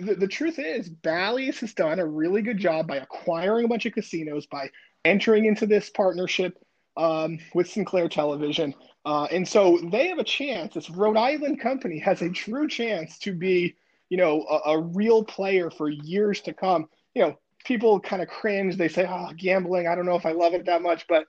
[0.00, 3.86] the, the truth is, Bally's has done a really good job by acquiring a bunch
[3.86, 4.70] of casinos, by
[5.04, 6.58] entering into this partnership
[6.96, 8.74] um, with Sinclair Television.
[9.04, 10.74] Uh, and so they have a chance.
[10.74, 13.74] This Rhode Island company has a true chance to be,
[14.10, 16.88] you know, a, a, real player for years to come.
[17.14, 18.76] You know, people kind of cringe.
[18.76, 19.88] They say, "Oh, gambling.
[19.88, 21.24] I don't know if I love it that much." But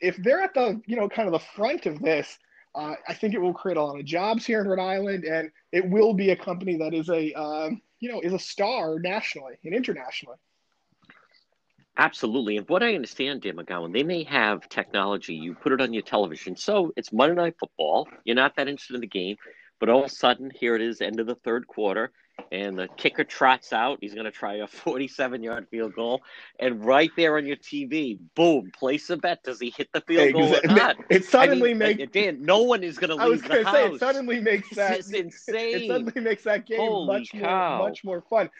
[0.00, 2.38] if they're at the you know kind of the front of this,
[2.74, 5.50] uh, I think it will create a lot of jobs here in Rhode Island, and
[5.72, 9.54] it will be a company that is a um, you know is a star nationally
[9.64, 10.36] and internationally.
[11.96, 12.56] Absolutely.
[12.56, 15.34] And what I understand, Dan McGowan, they may have technology.
[15.34, 16.56] You put it on your television.
[16.56, 18.08] So it's Monday Night Football.
[18.24, 19.36] You're not that interested in the game.
[19.78, 22.10] But all of a sudden, here it is, end of the third quarter,
[22.52, 23.98] and the kicker trots out.
[24.00, 26.22] He's going to try a 47 yard field goal.
[26.58, 29.42] And right there on your TV, boom, place a bet.
[29.42, 30.96] Does he hit the field goal or not?
[31.10, 32.12] It suddenly I mean, uh, makes.
[32.12, 34.70] Dan, no one is going to leave I was going to say, it suddenly makes
[34.70, 34.98] that.
[34.98, 35.76] It's insane.
[35.76, 37.78] It suddenly makes that game Holy much cow.
[37.78, 38.50] more, much more fun.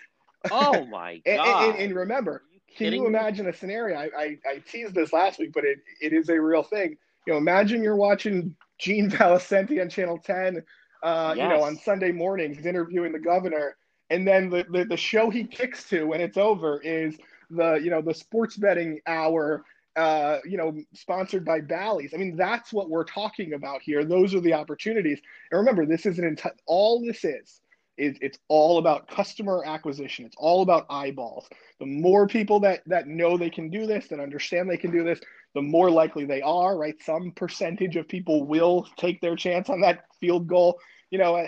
[0.51, 1.33] Oh, my God.
[1.33, 1.41] and,
[1.75, 3.19] and, and remember, can kidding you me?
[3.19, 3.97] imagine a scenario?
[3.97, 6.97] I, I, I teased this last week, but it, it is a real thing.
[7.27, 10.63] You know, imagine you're watching Gene Valicenti on Channel 10,
[11.05, 13.77] uh, you know, on Sunday mornings, he's interviewing the governor,
[14.11, 17.17] and then the, the, the show he kicks to when it's over is
[17.51, 19.65] the, you know, the sports betting hour,
[19.97, 22.15] uh, you know, sponsored by Bally's.
[22.15, 24.05] I mean, that's what we're talking about here.
[24.05, 25.21] Those are the opportunities.
[25.51, 27.61] And remember, this is an enti- all this is
[27.97, 30.25] is it's all about customer acquisition.
[30.25, 31.49] It's all about eyeballs.
[31.79, 35.05] The more people that that know they can do this, that understand they can do
[35.05, 35.21] this,
[35.55, 36.77] the more likely they are.
[36.77, 40.79] Right, some percentage of people will take their chance on that field goal.
[41.11, 41.47] You know,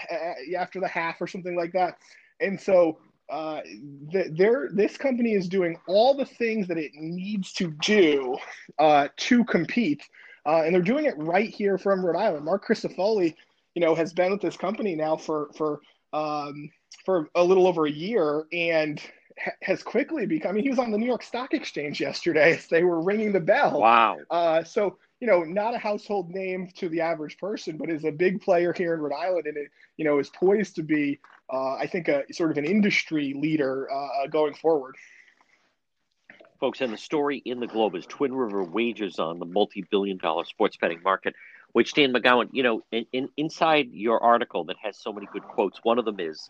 [0.56, 1.98] after the half or something like that.
[2.40, 3.60] And so, uh,
[4.12, 8.36] the, they're, this company is doing all the things that it needs to do
[8.78, 10.02] uh, to compete,
[10.44, 12.44] uh, and they're doing it right here from Rhode Island.
[12.44, 13.34] Marc Crisafulli,
[13.74, 15.80] you know, has been with this company now for for
[16.12, 16.70] um,
[17.04, 19.00] for a little over a year and
[19.38, 20.50] ha- has quickly become.
[20.50, 23.32] I mean, he was on the New York Stock Exchange yesterday as they were ringing
[23.32, 23.80] the bell.
[23.80, 24.18] Wow.
[24.30, 28.10] Uh, so you know, not a household name to the average person, but is a
[28.10, 31.18] big player here in Rhode Island, and it you know is poised to be,
[31.52, 34.96] uh, I think, a sort of an industry leader uh, going forward.
[36.60, 40.44] Folks, and the story in the Globe is Twin River wagers on the multi-billion dollar
[40.44, 41.34] sports betting market,
[41.72, 45.42] which Dan McGowan, you know, in, in, inside your article that has so many good
[45.42, 46.48] quotes, one of them is,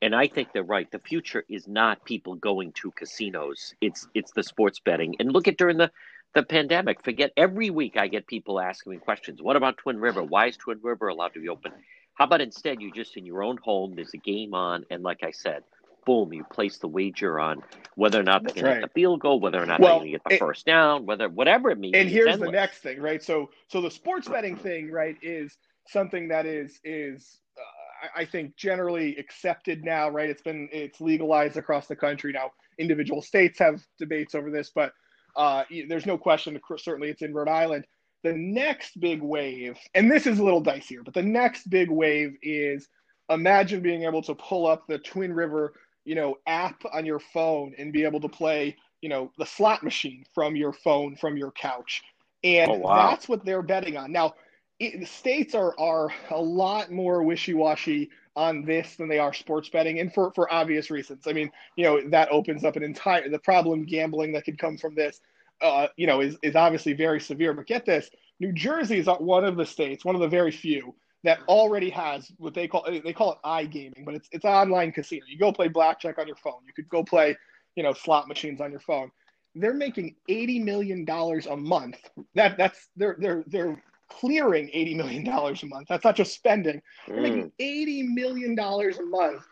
[0.00, 3.74] and I think they're right, the future is not people going to casinos.
[3.80, 5.16] It's it's the sports betting.
[5.18, 5.90] And look at during the
[6.34, 9.42] the pandemic, forget every week I get people asking me questions.
[9.42, 10.22] What about Twin River?
[10.22, 11.72] Why is Twin River allowed to be open?
[12.14, 15.22] How about instead you just in your own home, there's a game on, and like
[15.22, 15.62] I said,
[16.04, 17.62] boom, you place the wager on
[17.94, 18.80] whether or not they're going to right.
[18.80, 20.66] get the field goal, whether or not Well, they're going to get the it- first
[20.66, 21.94] down, whether whatever it means.
[21.96, 26.28] and here's the next thing right so so the sports betting thing right is something
[26.28, 31.56] that is is uh, I- i think generally accepted now right it's been it's legalized
[31.56, 34.92] across the country now individual states have debates over this but
[35.38, 37.86] uh, there's no question certainly it's in rhode island.
[38.24, 42.36] The next big wave and this is a little dicier but the next big wave
[42.42, 42.88] is
[43.30, 45.72] imagine being able to pull up the twin river
[46.04, 49.82] you know app on your phone and be able to play you know the slot
[49.84, 52.02] machine from your phone from your couch.
[52.44, 53.08] And Oh, wow.
[53.10, 54.10] that's what they're betting on.
[54.12, 54.34] Now
[54.80, 59.68] it, the states are are a lot more wishy-washy on this than they are sports
[59.68, 63.28] betting and for for obvious reasons i mean you know that opens up an entire
[63.28, 65.20] the problem gambling that could come from this
[65.60, 69.44] uh, you know is, is obviously very severe but get this new jersey is one
[69.44, 73.12] of the states one of the very few that already has what they call they
[73.12, 75.24] call it iGaming, but it's it's online casino.
[75.28, 76.60] You go play blackjack on your phone.
[76.66, 77.36] You could go play,
[77.74, 79.10] you know, slot machines on your phone.
[79.54, 81.96] They're making eighty million dollars a month.
[82.34, 85.88] That that's they're they're they're clearing eighty million dollars a month.
[85.88, 86.80] That's not just spending.
[87.06, 87.22] They're Mm.
[87.22, 89.42] making eighty million dollars a month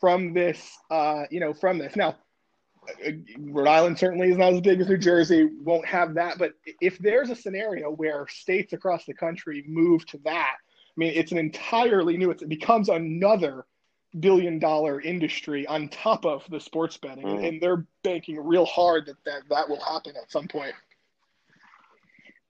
[0.00, 0.78] from this.
[0.90, 2.16] Uh, you know, from this now.
[3.06, 6.36] uh, Rhode Island certainly is not as big as New Jersey, won't have that.
[6.38, 11.12] But if there's a scenario where states across the country move to that, I mean,
[11.14, 12.30] it's an entirely new.
[12.32, 13.66] It becomes another
[14.18, 17.48] billion dollar industry on top of the sports betting, Mm.
[17.48, 20.74] and they're banking real hard that, that that will happen at some point.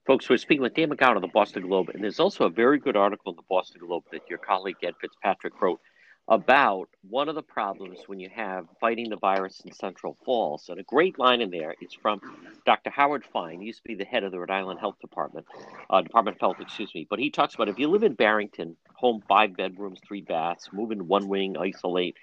[0.05, 2.77] Folks, we're speaking with Dan McGowan of the Boston Globe, and there's also a very
[2.77, 5.79] good article in the Boston Globe that your colleague Ed Fitzpatrick wrote
[6.27, 10.67] about one of the problems when you have fighting the virus in Central Falls.
[10.67, 12.19] And a great line in there is from
[12.65, 12.89] Dr.
[12.89, 13.61] Howard Fine.
[13.61, 15.45] He used to be the head of the Rhode Island Health Department,
[15.89, 17.07] uh, Department of Health, excuse me.
[17.09, 20.91] But he talks about if you live in Barrington, home five bedrooms, three baths, move
[20.91, 22.17] in one wing, isolate.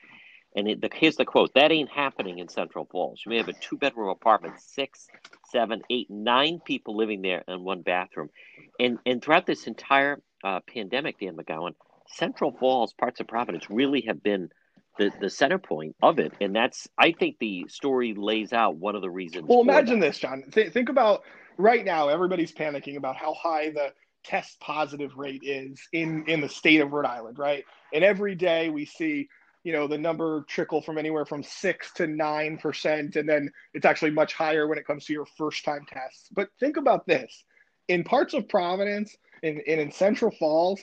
[0.55, 3.23] And it, the, here's the quote: "That ain't happening in Central Falls.
[3.25, 5.07] You may have a two-bedroom apartment, six,
[5.51, 8.31] seven, eight, nine people living there in one bathroom,
[8.79, 11.75] and and throughout this entire uh, pandemic, Dan McGowan,
[12.09, 14.51] Central Falls, parts of Providence, really have been
[14.99, 18.97] the the center point of it, and that's I think the story lays out one
[18.97, 19.47] of the reasons.
[19.49, 20.07] Well, imagine that.
[20.07, 20.45] this, John.
[20.51, 21.23] Th- think about
[21.59, 22.09] right now.
[22.09, 23.93] Everybody's panicking about how high the
[24.25, 27.65] test positive rate is in in the state of Rhode Island, right?
[27.93, 29.29] And every day we see
[29.65, 33.87] you know the number trickle from anywhere from six to nine percent, and then it's
[33.87, 36.29] actually much higher when it comes to your first time tests.
[36.33, 37.45] But think about this:
[37.89, 40.83] in parts of Providence, and, in, in Central Falls,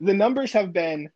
[0.00, 1.10] the numbers have been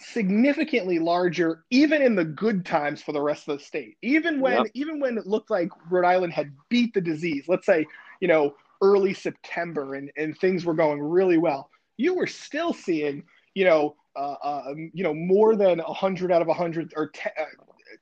[0.00, 4.54] significantly larger even in the good times for the rest of the state even when
[4.54, 4.66] yep.
[4.72, 7.84] even when it looked like rhode island had beat the disease let's say
[8.20, 11.68] you know early september and, and things were going really well
[11.98, 13.22] you were still seeing
[13.54, 17.44] you know uh, uh, you know more than 100 out of 100 or 10, uh,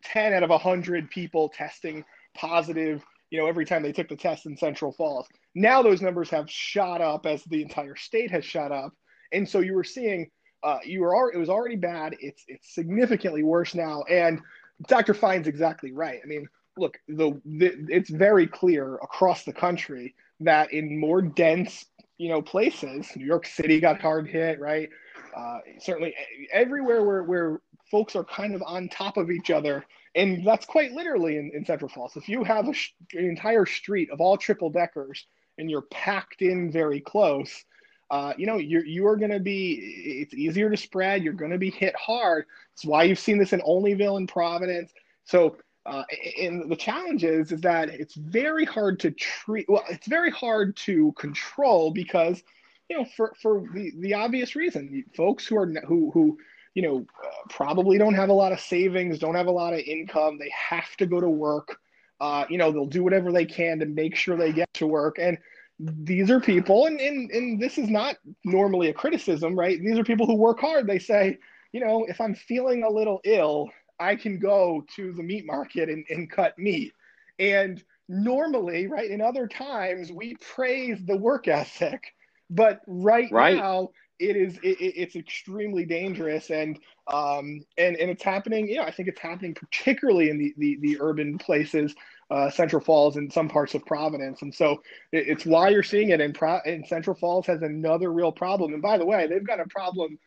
[0.04, 2.04] 10 out of 100 people testing
[2.34, 6.30] positive you know every time they took the test in central falls now those numbers
[6.30, 8.92] have shot up as the entire state has shot up
[9.32, 10.30] and so you were seeing
[10.62, 12.16] uh, you were it was already bad.
[12.20, 14.02] It's it's significantly worse now.
[14.10, 14.40] And
[14.86, 15.14] Dr.
[15.14, 16.20] Fine's exactly right.
[16.22, 21.84] I mean, look, the, the it's very clear across the country that in more dense,
[22.16, 24.88] you know, places, New York City got hard hit, right?
[25.36, 26.14] Uh, certainly
[26.52, 27.60] everywhere where where
[27.90, 31.64] folks are kind of on top of each other, and that's quite literally in, in
[31.64, 32.16] Central Falls.
[32.16, 32.74] If you have a,
[33.14, 35.26] an entire street of all triple deckers
[35.58, 37.64] and you're packed in very close,
[38.10, 40.22] uh, you know, you're you are going to be.
[40.22, 41.22] It's easier to spread.
[41.22, 42.46] You're going to be hit hard.
[42.72, 44.92] It's why you've seen this in Olneyville and Providence.
[45.24, 46.04] So, uh,
[46.40, 49.66] and the challenge is is that it's very hard to treat.
[49.68, 52.42] Well, it's very hard to control because,
[52.88, 56.38] you know, for for the the obvious reason, folks who are who who
[56.74, 59.80] you know uh, probably don't have a lot of savings, don't have a lot of
[59.80, 60.38] income.
[60.38, 61.78] They have to go to work.
[62.20, 65.18] Uh, you know, they'll do whatever they can to make sure they get to work
[65.20, 65.38] and
[65.78, 69.80] these are people, and, and, and this is not normally a criticism, right?
[69.80, 70.86] These are people who work hard.
[70.86, 71.38] They say,
[71.72, 73.70] you know, if I'm feeling a little ill,
[74.00, 76.92] I can go to the meat market and, and cut meat.
[77.38, 82.02] And normally, right, in other times, we praise the work ethic.
[82.50, 83.56] But right, right.
[83.56, 86.76] now, it is it, it's extremely dangerous and
[87.06, 90.76] um and and it's happening you know i think it's happening particularly in the the,
[90.80, 91.94] the urban places
[92.30, 94.42] uh, Central Falls and some parts of Providence.
[94.42, 94.82] And so
[95.12, 96.20] it, it's why you're seeing it.
[96.20, 98.74] And, Pro- and Central Falls has another real problem.
[98.74, 100.18] And by the way, they've got a problem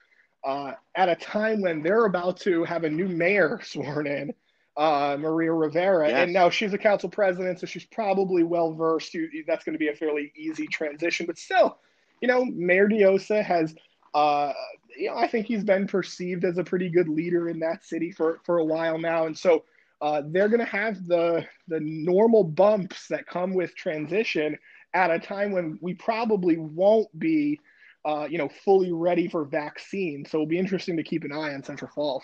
[0.43, 4.33] uh, at a time when they're about to have a new mayor sworn in,
[4.77, 6.07] uh, Maria Rivera.
[6.09, 6.23] Yes.
[6.23, 9.15] And now she's a council president, so she's probably well versed.
[9.45, 11.27] That's going to be a fairly easy transition.
[11.27, 11.77] But still,
[12.21, 13.75] you know, Mayor Diossa has.
[14.13, 14.53] Uh,
[14.97, 18.11] you know, I think he's been perceived as a pretty good leader in that city
[18.11, 19.25] for, for a while now.
[19.25, 19.63] And so
[20.01, 24.57] uh, they're going to have the the normal bumps that come with transition
[24.93, 27.59] at a time when we probably won't be,
[28.03, 30.25] uh, you know, fully ready for vaccine.
[30.25, 32.23] So it'll be interesting to keep an eye on Central Falls.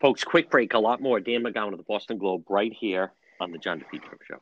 [0.00, 0.74] Folks, quick break.
[0.74, 1.20] A lot more.
[1.20, 4.40] Dan McGowan of the Boston Globe right here on the John DePetro Show.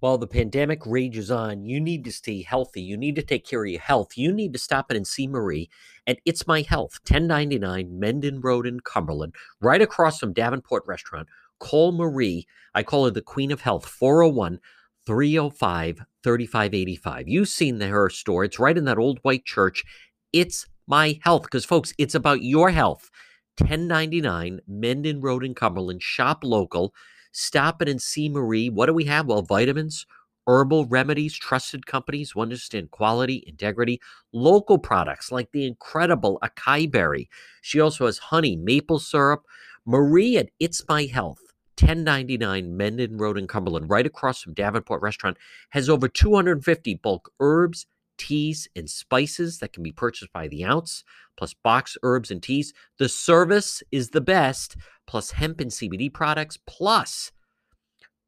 [0.00, 2.82] While the pandemic rages on, you need to stay healthy.
[2.82, 4.16] You need to take care of your health.
[4.16, 5.70] You need to stop in and see Marie
[6.06, 11.28] at It's My Health, 1099 Mendon Road in Cumberland, right across from Davenport Restaurant.
[11.58, 12.46] Call Marie.
[12.74, 14.60] I call her the Queen of Health, 401
[15.06, 17.28] 305 3585.
[17.28, 18.44] You've seen the, her store.
[18.44, 19.82] It's right in that old white church.
[20.30, 23.10] It's My Health, because, folks, it's about your health.
[23.58, 26.02] 1099 Mendon Road in Cumberland.
[26.02, 26.92] Shop local.
[27.38, 28.70] Stop it and see Marie.
[28.70, 29.26] What do we have?
[29.26, 30.06] Well, vitamins,
[30.46, 34.00] herbal remedies, trusted companies who understand quality, integrity,
[34.32, 37.28] local products like the incredible acai berry.
[37.60, 39.42] She also has honey, maple syrup.
[39.84, 41.42] Marie at It's My Health,
[41.78, 45.36] 1099 Mendon Road in Cumberland, right across from Davenport Restaurant,
[45.70, 47.84] has over 250 bulk herbs,
[48.18, 51.04] teas, and spices that can be purchased by the ounce,
[51.36, 52.72] plus box herbs and teas.
[52.98, 57.32] The service is the best plus hemp and CBD products, plus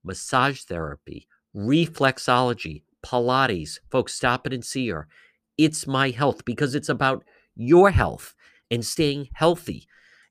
[0.05, 3.79] massage therapy, reflexology, Pilates.
[3.91, 5.09] Folks, stop it and see her.
[5.57, 7.25] It's my health because it's about
[7.57, 8.35] your health
[8.71, 9.87] and staying healthy.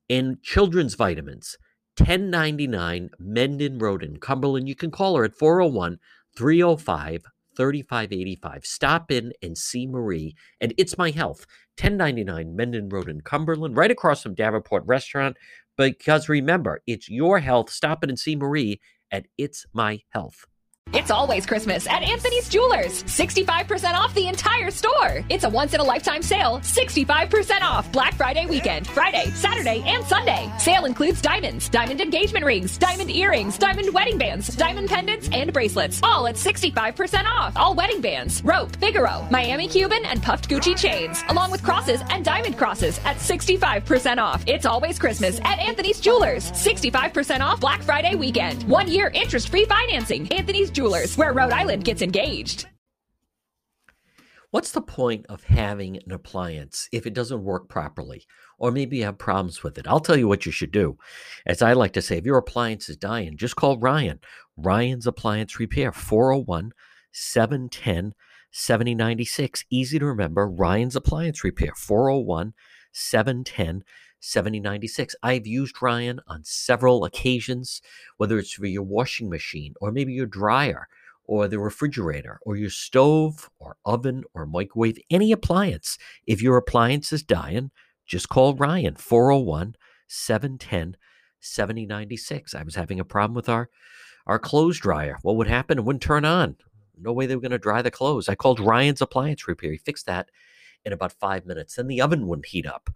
[0.10, 1.58] And children's vitamins,
[1.98, 4.70] 1099 Mendon Road in Cumberland.
[4.70, 6.00] You can call her at 401
[6.38, 7.26] 305
[7.58, 8.66] 3585.
[8.66, 10.36] Stop in and see Marie.
[10.62, 11.46] And it's my health,
[11.80, 15.36] 1099 Mendon Road in Cumberland, right across from Davenport Restaurant.
[15.78, 17.70] Because remember, it's your health.
[17.70, 18.80] Stop in and see Marie
[19.12, 20.46] at It's My Health.
[20.94, 23.04] It's always Christmas at Anthony's Jewelers.
[23.04, 25.24] 65% off the entire store.
[25.30, 26.60] It's a once in a lifetime sale.
[26.60, 30.52] 65% off Black Friday weekend, Friday, Saturday, and Sunday.
[30.58, 36.00] Sale includes diamonds, diamond engagement rings, diamond earrings, diamond wedding bands, diamond pendants, and bracelets.
[36.04, 37.56] All at 65% off.
[37.58, 42.24] All wedding bands, rope, Figaro, Miami Cuban, and puffed Gucci chains, along with crosses and
[42.24, 44.44] diamond crosses at 65% off.
[44.48, 46.52] It's always Christmas at Anthony's Jewelers.
[46.54, 48.64] 65% off Black Friday weekend.
[48.64, 50.32] One year interest free financing.
[50.32, 52.68] Anthony's Jewelers, where Rhode Island gets engaged.
[54.52, 58.28] What's the point of having an appliance if it doesn't work properly?
[58.60, 59.88] Or maybe you have problems with it.
[59.88, 61.00] I'll tell you what you should do.
[61.48, 64.20] As I like to say, if your appliance is dying, just call Ryan.
[64.56, 66.74] Ryan's Appliance Repair, 401
[67.12, 68.14] 710
[68.52, 69.66] 7096.
[69.72, 70.48] Easy to remember.
[70.48, 72.54] Ryan's Appliance Repair, 401
[72.92, 73.84] 710
[74.20, 75.16] 7096.
[75.24, 77.82] I've used Ryan on several occasions,
[78.18, 80.88] whether it's for your washing machine or maybe your dryer
[81.26, 85.98] or the refrigerator or your stove or oven or microwave, any appliance.
[86.26, 87.72] If your appliance is dying,
[88.06, 89.76] just call Ryan 401
[90.08, 90.98] 710
[91.40, 92.56] 7096.
[92.56, 93.70] I was having a problem with our
[94.26, 95.18] our clothes dryer.
[95.22, 95.78] What would happen?
[95.78, 96.58] It wouldn't turn on.
[97.00, 98.28] No way they were going to dry the clothes.
[98.28, 99.72] I called Ryan's appliance repair.
[99.72, 100.30] He fixed that
[100.84, 101.76] in about five minutes.
[101.76, 102.90] Then the oven wouldn't heat up.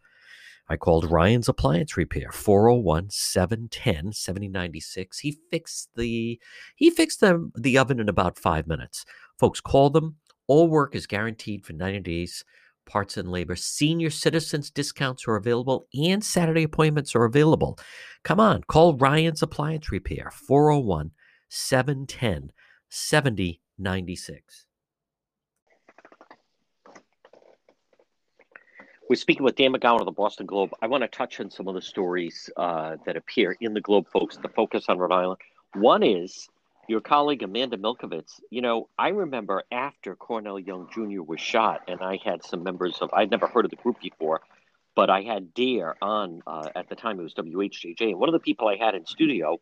[0.72, 5.19] I called Ryan's Appliance Repair, 401 710 7096.
[5.19, 6.39] He fixed the
[6.78, 9.05] he fixed the, the oven in about five minutes.
[9.38, 10.15] Folks, call them.
[10.47, 12.45] All work is guaranteed for 90 days.
[12.86, 13.57] Parts and labor.
[13.57, 17.78] Senior citizens discounts are available and Saturday appointments are available.
[18.24, 21.11] Come on, call Ryan's Appliance Repair, 401
[21.49, 22.53] 710
[22.88, 24.67] 7096.
[29.12, 30.70] We're speaking with Dan McGowan of the Boston Globe.
[30.82, 34.07] I want to touch on some of the stories uh, that appear in the Globe,
[34.07, 35.41] folks, the focus on Rhode Island.
[35.74, 36.47] One is
[36.88, 38.39] your colleague Amanda Milkovits.
[38.51, 41.24] You know, I remember after Cornell Young Jr.
[41.24, 44.43] was shot, and I had some members of, I'd never heard of the group before,
[44.95, 48.12] but I had Dare on uh, at the time, it was WHJJ.
[48.12, 49.59] And one of the people I had in studio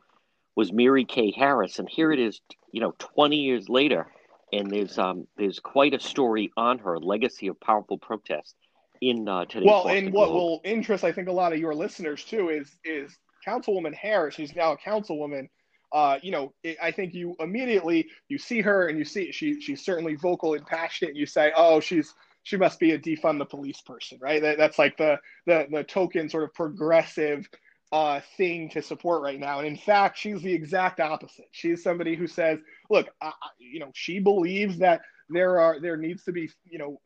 [0.56, 1.80] was Mary Kay Harris.
[1.80, 2.40] And here it is,
[2.72, 4.12] you know, 20 years later,
[4.54, 8.54] and there's, um, there's quite a story on her legacy of powerful protest
[9.02, 12.24] in uh, today's well and what will interest i think a lot of your listeners
[12.24, 15.48] too is is councilwoman harris she's now a councilwoman
[15.92, 19.60] uh, you know, it, I think you immediately you see her and you see she
[19.60, 21.10] she's certainly vocal and passionate.
[21.10, 24.42] And you say, oh, she's she must be a defund the police person, right?
[24.42, 27.50] That, that's like the the the token sort of progressive
[27.92, 29.60] uh, thing to support right now.
[29.60, 31.48] And in fact, she's the exact opposite.
[31.52, 32.60] She's somebody who says,
[32.92, 37.00] look, I, you know, she believes that there are there needs to be you know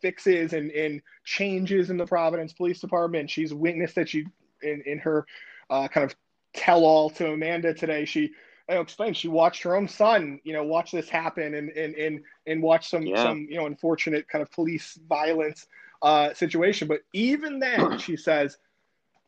[0.00, 3.30] fixes and, and changes in the Providence Police Department.
[3.30, 4.26] She's witnessed that she
[4.62, 5.26] in in her
[5.68, 6.16] uh, kind of
[6.54, 8.04] tell all to Amanda today.
[8.04, 8.30] She
[8.68, 12.22] I explained she watched her own son, you know, watch this happen and and and
[12.46, 13.22] and watch some Yeah.
[13.22, 15.66] some you know unfortunate kind of police violence
[16.02, 16.86] uh, situation.
[16.88, 18.58] But even then, she says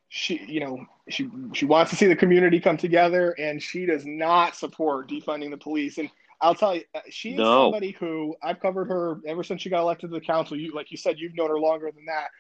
[0.09, 4.07] she you know she she wants to see the community come together, and she does
[4.07, 5.99] not support defunding the police.
[5.99, 6.09] And
[6.43, 7.65] I'll tell you, uh, she's No.
[7.65, 10.57] somebody who I've covered her ever since she got elected to the council.
[10.59, 12.31] You like you said, you've known her longer than that.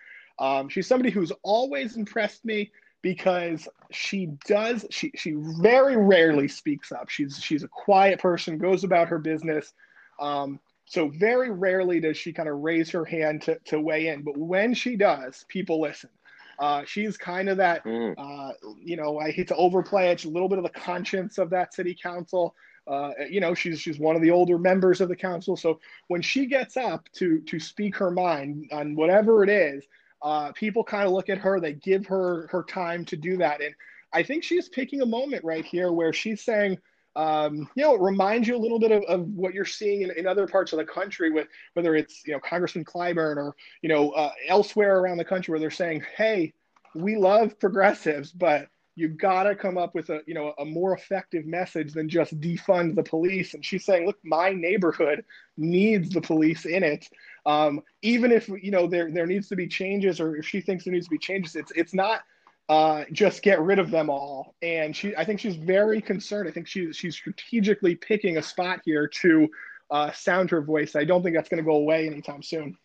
[0.44, 6.90] Um, she's somebody who's always impressed me because she does she she very rarely speaks
[6.92, 7.08] up.
[7.08, 9.72] She's she's a quiet person, goes about her business.
[10.18, 14.22] Um, so very rarely does she kind of raise her hand to, to weigh in.
[14.22, 16.10] But when she does, people listen.
[16.58, 18.14] Uh, she's kind of that Mm.
[18.18, 20.24] uh, you know, I hate to overplay it.
[20.24, 22.54] A little bit of the conscience of that city council.
[22.86, 25.56] Uh, you know, she's she's one of the older members of the council.
[25.56, 29.84] So when she gets up to to speak her mind on whatever it is,
[30.22, 31.60] uh, people kind of look at her.
[31.60, 33.74] They give her her time to do that, and
[34.12, 36.78] I think she's picking a moment right here where she's saying.
[37.14, 40.12] Um, you know, it reminds you a little bit of, of what you're seeing in,
[40.12, 43.90] in other parts of the country with whether it's, you know, Congressman Clyburn or, you
[43.90, 46.54] know, uh, elsewhere around the country where they're saying, hey,
[46.94, 50.94] we love progressives, but you've got to come up with a you know a more
[50.94, 53.54] effective message than just defund the police.
[53.54, 55.24] And she's saying, look, my neighborhood
[55.56, 57.08] needs the police in it.
[57.46, 60.84] Um, even if you know there there needs to be changes, or if she thinks
[60.84, 62.20] there needs to be changes, it's it's not
[62.68, 64.54] uh, just get rid of them all.
[64.62, 66.48] And she, I think she's very concerned.
[66.48, 69.48] I think she's she's strategically picking a spot here to
[69.90, 70.96] uh, sound her voice.
[70.96, 72.76] I don't think that's going to go away anytime soon.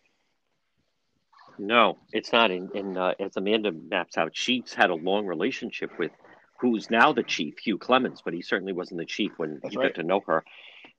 [1.58, 2.50] No, it's not.
[2.50, 6.12] And, and uh, as Amanda maps out, she's had a long relationship with
[6.60, 9.80] who's now the chief, Hugh Clements, but he certainly wasn't the chief when That's you
[9.80, 9.94] right.
[9.94, 10.44] got to know her.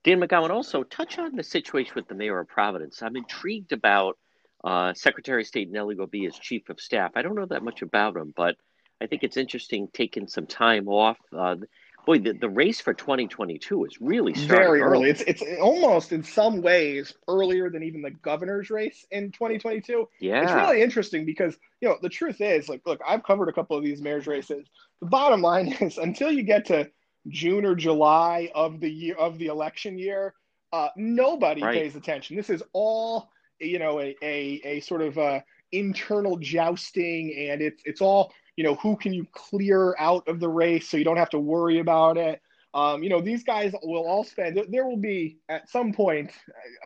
[0.04, 3.02] Dan McGowan, also touch on the situation with the mayor of Providence.
[3.02, 4.16] I'm intrigued about
[4.64, 7.12] uh, Secretary of State Nellie Gorbea as chief of staff.
[7.14, 8.56] I don't know that much about him, but
[9.00, 11.18] I think it's interesting taking some time off.
[11.36, 11.56] Uh,
[12.06, 15.10] boy, the, the race for 2022 is really starting very early.
[15.10, 20.08] It's it's almost in some ways earlier than even the governor's race in 2022.
[20.20, 20.42] yeah.
[20.42, 23.76] It's really interesting because you know the truth is like look, I've covered a couple
[23.76, 24.68] of these mayor's races.
[25.00, 26.90] The bottom line is until you get to
[27.28, 30.34] June or July of the year of the election year,
[30.72, 31.74] uh, nobody Right.
[31.74, 32.36] pays attention.
[32.36, 33.30] This is all
[33.60, 35.40] you know a a, a sort of uh,
[35.72, 40.48] internal jousting, and it's it's all you know who can you clear out of the
[40.48, 42.40] race so you don't have to worry about it.
[42.72, 44.60] Um, you know, these guys will all spend.
[44.68, 46.30] There will be at some point.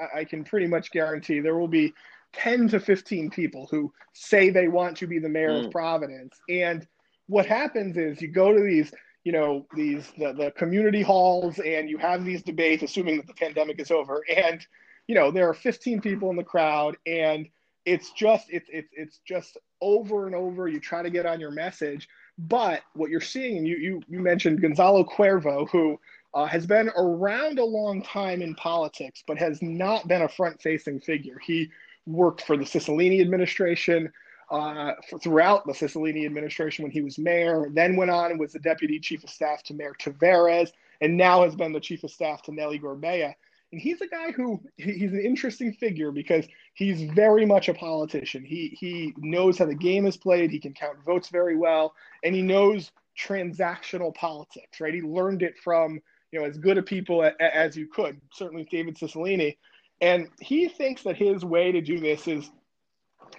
[0.00, 1.92] I, I can pretty much guarantee there will be
[2.32, 5.66] 10 to 15 people who say they want to be the mayor mm.
[5.66, 6.36] of Providence.
[6.48, 6.86] And
[7.26, 8.92] what happens is you go to these,
[9.24, 13.34] you know, these the, the community halls and you have these debates, assuming that the
[13.34, 14.22] pandemic is over.
[14.34, 14.66] And,
[15.06, 17.48] you know, there are 15 people in the crowd and
[17.87, 20.68] it's just it's it's it's just over and over.
[20.68, 22.09] You try to get on your message.
[22.37, 26.01] But what you're seeing, and you you, you mentioned Gonzalo Cuervo, who
[26.35, 30.61] uh, has been around a long time in politics, but has not been a front
[30.61, 31.39] facing figure.
[31.39, 31.70] He
[32.07, 34.12] worked for the Cicilline administration
[34.51, 38.53] uh, for, throughout the Cicilline administration when he was mayor, then went on and was
[38.53, 40.70] the deputy chief of staff to Mayor Taveras,
[41.01, 43.35] and now has been the chief of staff to Nellie Gorbea.
[43.72, 48.44] And he's a guy who he's an interesting figure because he's very much a politician.
[48.44, 50.50] He he knows how the game is played.
[50.50, 54.80] He can count votes very well, and he knows transactional politics.
[54.80, 54.94] Right?
[54.94, 56.00] He learned it from
[56.32, 58.20] you know as good a people as you could.
[58.32, 59.56] Certainly David Cicilline,
[60.00, 62.50] and he thinks that his way to do this is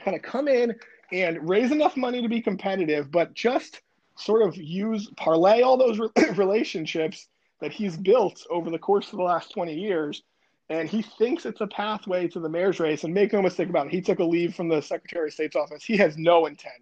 [0.03, 0.75] kind of come in
[1.11, 3.81] and raise enough money to be competitive, but just
[4.17, 5.99] sort of use parlay all those
[6.37, 7.27] relationships
[7.61, 10.23] that he's built over the course of the last 20 years.
[10.69, 13.03] And he thinks it's a pathway to the mayor's race.
[13.03, 15.55] And make no mistake about it, he took a leave from the Secretary of State's
[15.55, 15.83] office.
[15.83, 16.73] He has no intent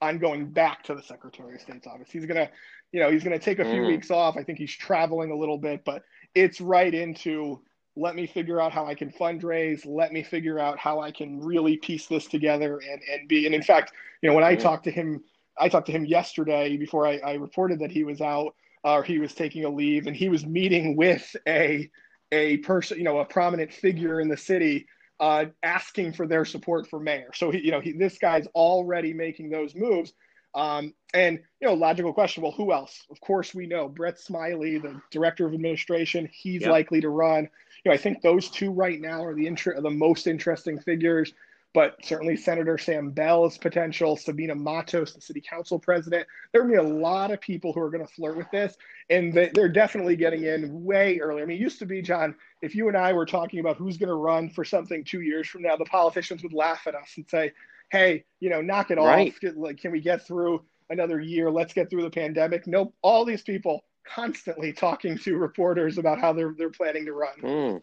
[0.00, 2.08] on going back to the Secretary of State's office.
[2.10, 2.50] He's gonna,
[2.92, 3.88] you know, he's gonna take a few mm.
[3.88, 4.36] weeks off.
[4.36, 6.02] I think he's traveling a little bit, but
[6.34, 7.60] it's right into
[7.96, 9.84] let me figure out how I can fundraise.
[9.84, 13.46] Let me figure out how I can really piece this together and, and be.
[13.46, 15.22] And in fact, you know, when I talked to him,
[15.58, 18.54] I talked to him yesterday before I, I reported that he was out
[18.84, 21.90] or he was taking a leave and he was meeting with a,
[22.32, 24.86] a person, you know, a prominent figure in the city
[25.18, 27.30] uh, asking for their support for mayor.
[27.34, 30.12] So he, you know, he, this guy's already making those moves.
[30.54, 32.42] Um, and you know, logical question.
[32.42, 33.04] Well, who else?
[33.10, 36.28] Of course, we know Brett Smiley, the director of administration.
[36.32, 36.70] He's yep.
[36.70, 37.48] likely to run.
[37.84, 41.32] You know, I think those two right now are the inter- the most interesting figures.
[41.72, 44.16] But certainly, Senator Sam Bell is potential.
[44.16, 46.26] Sabina Matos, the city council president.
[46.52, 48.50] There are going to be a lot of people who are going to flirt with
[48.50, 48.76] this,
[49.08, 51.42] and they're definitely getting in way early.
[51.42, 53.98] I mean, it used to be, John, if you and I were talking about who's
[53.98, 57.12] going to run for something two years from now, the politicians would laugh at us
[57.16, 57.52] and say,
[57.92, 59.32] hey, you know, knock it right.
[59.32, 59.52] off.
[59.56, 61.50] Like, can we get through another year?
[61.50, 62.66] Let's get through the pandemic.
[62.66, 62.94] Nope.
[63.02, 67.40] All these people constantly talking to reporters about how they're they're planning to run.
[67.42, 67.82] Mm.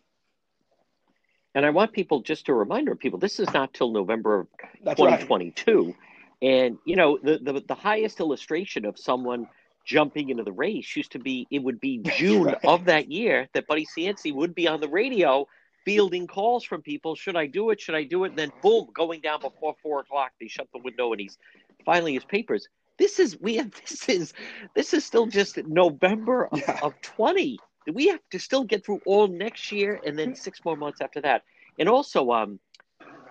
[1.57, 4.47] And I want people just to remind people this is not till November of
[4.95, 5.85] 2022.
[5.85, 5.95] Right.
[6.39, 9.47] And you know, the, the the highest illustration of someone
[9.83, 12.63] jumping into the race used to be it would be June right.
[12.63, 15.47] of that year that Buddy Cianci would be on the radio
[15.83, 17.15] fielding calls from people.
[17.15, 17.81] Should I do it?
[17.81, 18.29] Should I do it?
[18.29, 21.39] And then boom, going down before four o'clock, they shut the window and he's
[21.83, 22.67] filing his papers.
[22.99, 24.33] This is we have this is
[24.75, 26.81] this is still just November of, yeah.
[26.83, 27.57] of twenty.
[27.91, 31.21] We have to still get through all next year and then six more months after
[31.21, 31.43] that.
[31.79, 32.59] And also, um,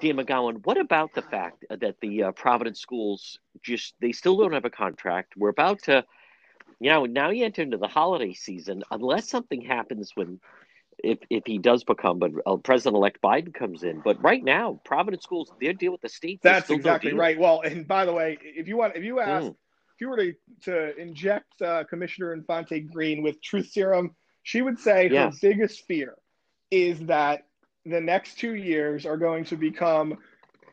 [0.00, 4.52] Dan McGowan, what about the fact that the uh, Providence schools just they still don't
[4.52, 5.34] have a contract?
[5.36, 6.04] We're about to,
[6.80, 8.82] you know, now you enter into the holiday season.
[8.90, 10.40] Unless something happens when
[11.02, 14.00] if if he does become, but uh, President-elect Biden comes in.
[14.00, 16.40] But right now, Providence schools they deal with the state.
[16.42, 17.38] That's exactly right.
[17.38, 19.50] Well, and by the way, if you want, if you ask, mm.
[19.50, 24.14] if you were to to inject uh, Commissioner Infante Green with truth serum,
[24.46, 25.30] she would say yeah.
[25.30, 26.14] her biggest fear
[26.70, 27.46] is that
[27.84, 30.16] the next two years are going to become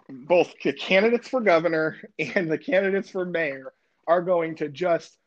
[0.09, 1.97] both the candidates for governor
[2.35, 3.73] and the candidates for mayor
[4.07, 5.17] are going to just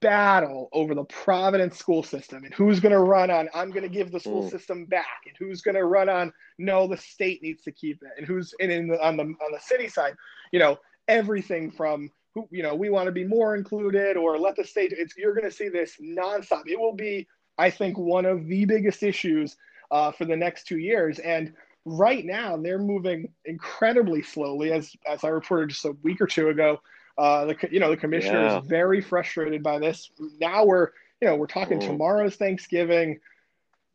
[0.00, 3.88] battle over the Providence school system and who's going to run on I'm going to
[3.88, 4.50] give the school mm.
[4.50, 8.10] system back and who's going to run on no the state needs to keep it
[8.18, 10.14] and who's and in the, on the on the city side
[10.52, 14.56] you know everything from who you know we want to be more included or let
[14.56, 17.26] the state it's you're going to see this nonstop it will be
[17.58, 19.56] I think one of the biggest issues
[19.90, 21.52] uh, for the next two years and
[21.84, 26.48] right now they're moving incredibly slowly as as I reported just a week or two
[26.50, 26.80] ago
[27.18, 28.60] uh, the you know the commissioner yeah.
[28.60, 30.10] is very frustrated by this.
[30.40, 30.90] Now we're
[31.20, 31.88] you know we're talking cool.
[31.88, 33.18] tomorrow's Thanksgiving.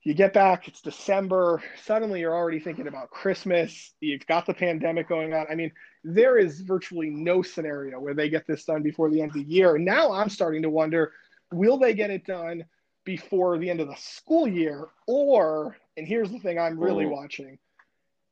[0.04, 1.64] You get back, it's December.
[1.82, 3.94] Suddenly, you're already thinking about Christmas.
[4.02, 5.46] You've got the pandemic going on.
[5.50, 5.72] I mean,
[6.04, 9.44] there is virtually no scenario where they get this done before the end of the
[9.44, 9.78] year.
[9.78, 11.14] Now I'm starting to wonder
[11.54, 12.66] will they get it done
[13.06, 14.88] before the end of the school year?
[15.08, 17.58] Or, and here's the thing I'm really watching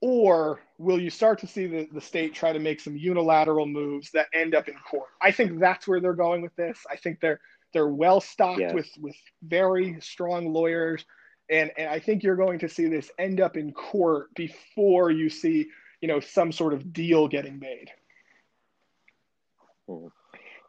[0.02, 4.10] or will you start to see the, the state try to make some unilateral moves
[4.12, 5.10] that end up in court?
[5.22, 6.86] I think that's where they're going with this.
[6.90, 7.40] I think they're
[7.72, 8.74] they're well stocked yes.
[8.74, 11.06] with with very strong lawyers,
[11.50, 15.30] and and I think you're going to see this end up in court before you
[15.30, 15.68] see
[16.02, 17.92] you know some sort of deal getting made.
[19.88, 20.08] Hmm.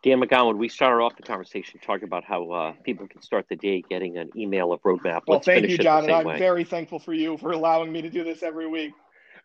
[0.02, 3.54] Dan McGowan, we started off the conversation talking about how uh, people can start the
[3.54, 5.22] day getting an email of roadmap.
[5.26, 6.38] Well, Let's thank you, John, and I'm way.
[6.38, 8.92] very thankful for you for allowing me to do this every week.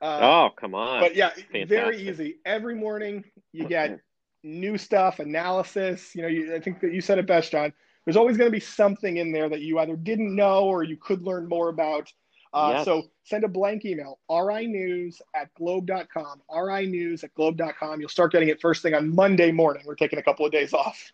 [0.01, 0.99] Uh, oh, come on.
[0.99, 1.69] but yeah, Fantastic.
[1.69, 2.37] very easy.
[2.45, 3.99] Every morning you get
[4.43, 6.15] new stuff, analysis.
[6.15, 7.71] You know, you, I think that you said it best, John.
[8.05, 10.97] There's always going to be something in there that you either didn't know or you
[10.97, 12.11] could learn more about.
[12.57, 12.85] Uh, Yes.
[12.85, 17.99] So send a blank email, rinews at globe.com, rinews at globe.com.
[17.99, 19.83] You'll start getting it first thing on Monday morning.
[19.85, 21.11] We're taking a couple of days off.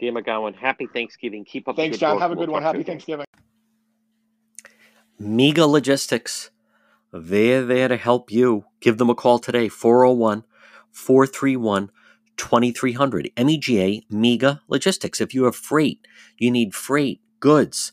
[0.00, 1.44] Dan McGowan, happy Thanksgiving.
[1.44, 2.14] Keep up the Thanks, good John.
[2.16, 2.22] work.
[2.22, 2.62] Have a We'll good one.
[2.62, 2.82] Happy.
[2.82, 3.26] Thanksgiving.
[5.18, 6.50] Mega Logistics.
[7.12, 8.64] They're there to help you.
[8.80, 10.44] Give them a call today, 401
[10.90, 11.90] 431
[12.36, 13.30] 2300.
[13.36, 15.20] MEGA Mega Logistics.
[15.20, 16.06] If you have freight,
[16.38, 17.92] you need freight, goods,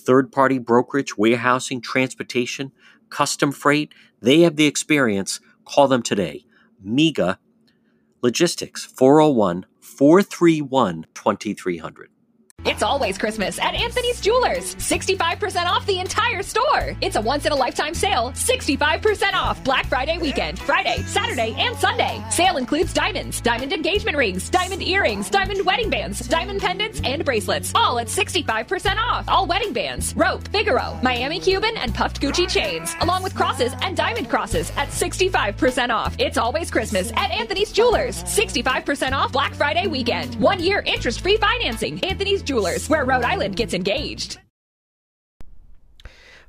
[0.00, 2.72] third party brokerage, warehousing, transportation,
[3.08, 3.92] custom freight.
[4.20, 5.40] They have the experience.
[5.64, 6.44] Call them today.
[6.82, 7.38] MEGA
[8.22, 12.10] Logistics, 401 431 2300.
[12.66, 14.74] It's always Christmas at Anthony's Jewelers.
[14.76, 16.94] 65% off the entire store.
[17.00, 18.32] It's a once in a lifetime sale.
[18.32, 22.22] 65% off Black Friday weekend, Friday, Saturday, and Sunday.
[22.30, 27.72] Sale includes diamonds, diamond engagement rings, diamond earrings, diamond wedding bands, diamond pendants, and bracelets.
[27.74, 29.24] All at 65% off.
[29.26, 33.96] All wedding bands, rope, Figaro, Miami Cuban, and puffed Gucci chains, along with crosses and
[33.96, 36.14] diamond crosses at 65% off.
[36.18, 38.22] It's always Christmas at Anthony's Jewelers.
[38.24, 40.34] 65% off Black Friday weekend.
[40.34, 42.04] One year interest free financing.
[42.04, 44.40] Anthony's Jewelers, where Rhode Island gets engaged.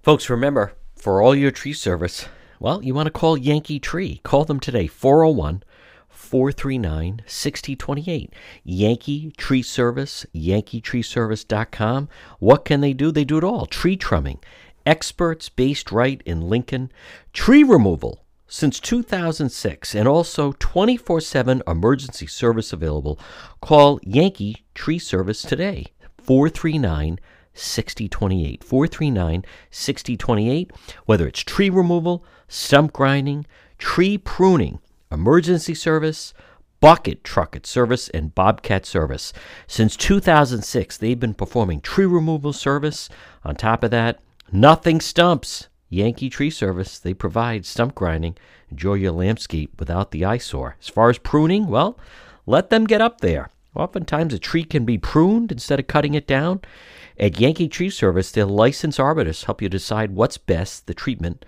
[0.01, 2.27] Folks, remember, for all your tree service,
[2.59, 4.19] well, you want to call Yankee Tree.
[4.23, 5.61] Call them today, 401
[6.09, 8.33] 439 6028.
[8.63, 12.09] Yankee Tree Service, yankeetreeservice.com.
[12.39, 13.11] What can they do?
[13.11, 14.39] They do it all tree trimming,
[14.87, 16.91] experts based right in Lincoln,
[17.31, 18.20] tree removal.
[18.53, 23.17] Since 2006, and also 24 7 emergency service available.
[23.61, 27.17] Call Yankee Tree Service today, 439
[27.53, 28.61] 6028.
[28.61, 30.71] 439 6028.
[31.05, 33.45] Whether it's tree removal, stump grinding,
[33.77, 34.79] tree pruning,
[35.09, 36.33] emergency service,
[36.81, 39.31] bucket trucket service, and bobcat service.
[39.65, 43.07] Since 2006, they've been performing tree removal service.
[43.45, 44.19] On top of that,
[44.51, 45.69] nothing stumps.
[45.91, 48.37] Yankee Tree Service, they provide stump grinding.
[48.69, 50.77] Enjoy your landscape without the eyesore.
[50.79, 51.99] As far as pruning, well,
[52.45, 53.49] let them get up there.
[53.75, 56.61] Oftentimes, a tree can be pruned instead of cutting it down.
[57.19, 61.43] At Yankee Tree Service, their licensed arborists help you decide what's best, the treatment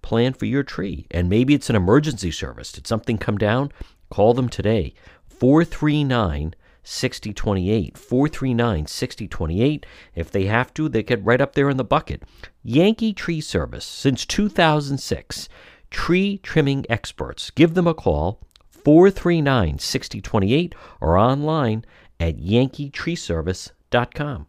[0.00, 1.08] plan for your tree.
[1.10, 2.70] And maybe it's an emergency service.
[2.70, 3.72] Did something come down?
[4.10, 4.94] Call them today.
[5.28, 6.54] 439
[6.88, 7.98] 6028.
[7.98, 9.84] 439 6028.
[10.14, 12.22] If they have to, they get right up there in the bucket.
[12.62, 15.48] Yankee Tree Service, since 2006.
[15.90, 17.50] Tree trimming experts.
[17.50, 18.40] Give them a call.
[18.70, 21.84] 439 6028 or online
[22.18, 24.46] at yankeetreeservice.com.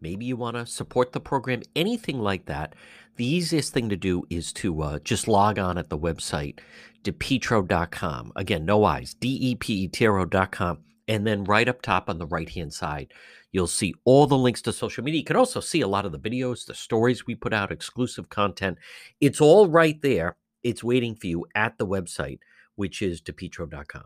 [0.00, 2.74] maybe you want to support the program, anything like that,
[3.16, 6.60] the easiest thing to do is to uh, just log on at the website,
[7.02, 8.32] depetro.com.
[8.36, 10.78] Again, no eyes, D E P E T R O.com.
[11.08, 13.12] And then right up top on the right hand side,
[13.50, 15.20] you'll see all the links to social media.
[15.20, 18.28] You can also see a lot of the videos, the stories we put out, exclusive
[18.28, 18.78] content.
[19.20, 20.36] It's all right there.
[20.62, 22.40] It's waiting for you at the website,
[22.76, 24.04] which is depetro.com.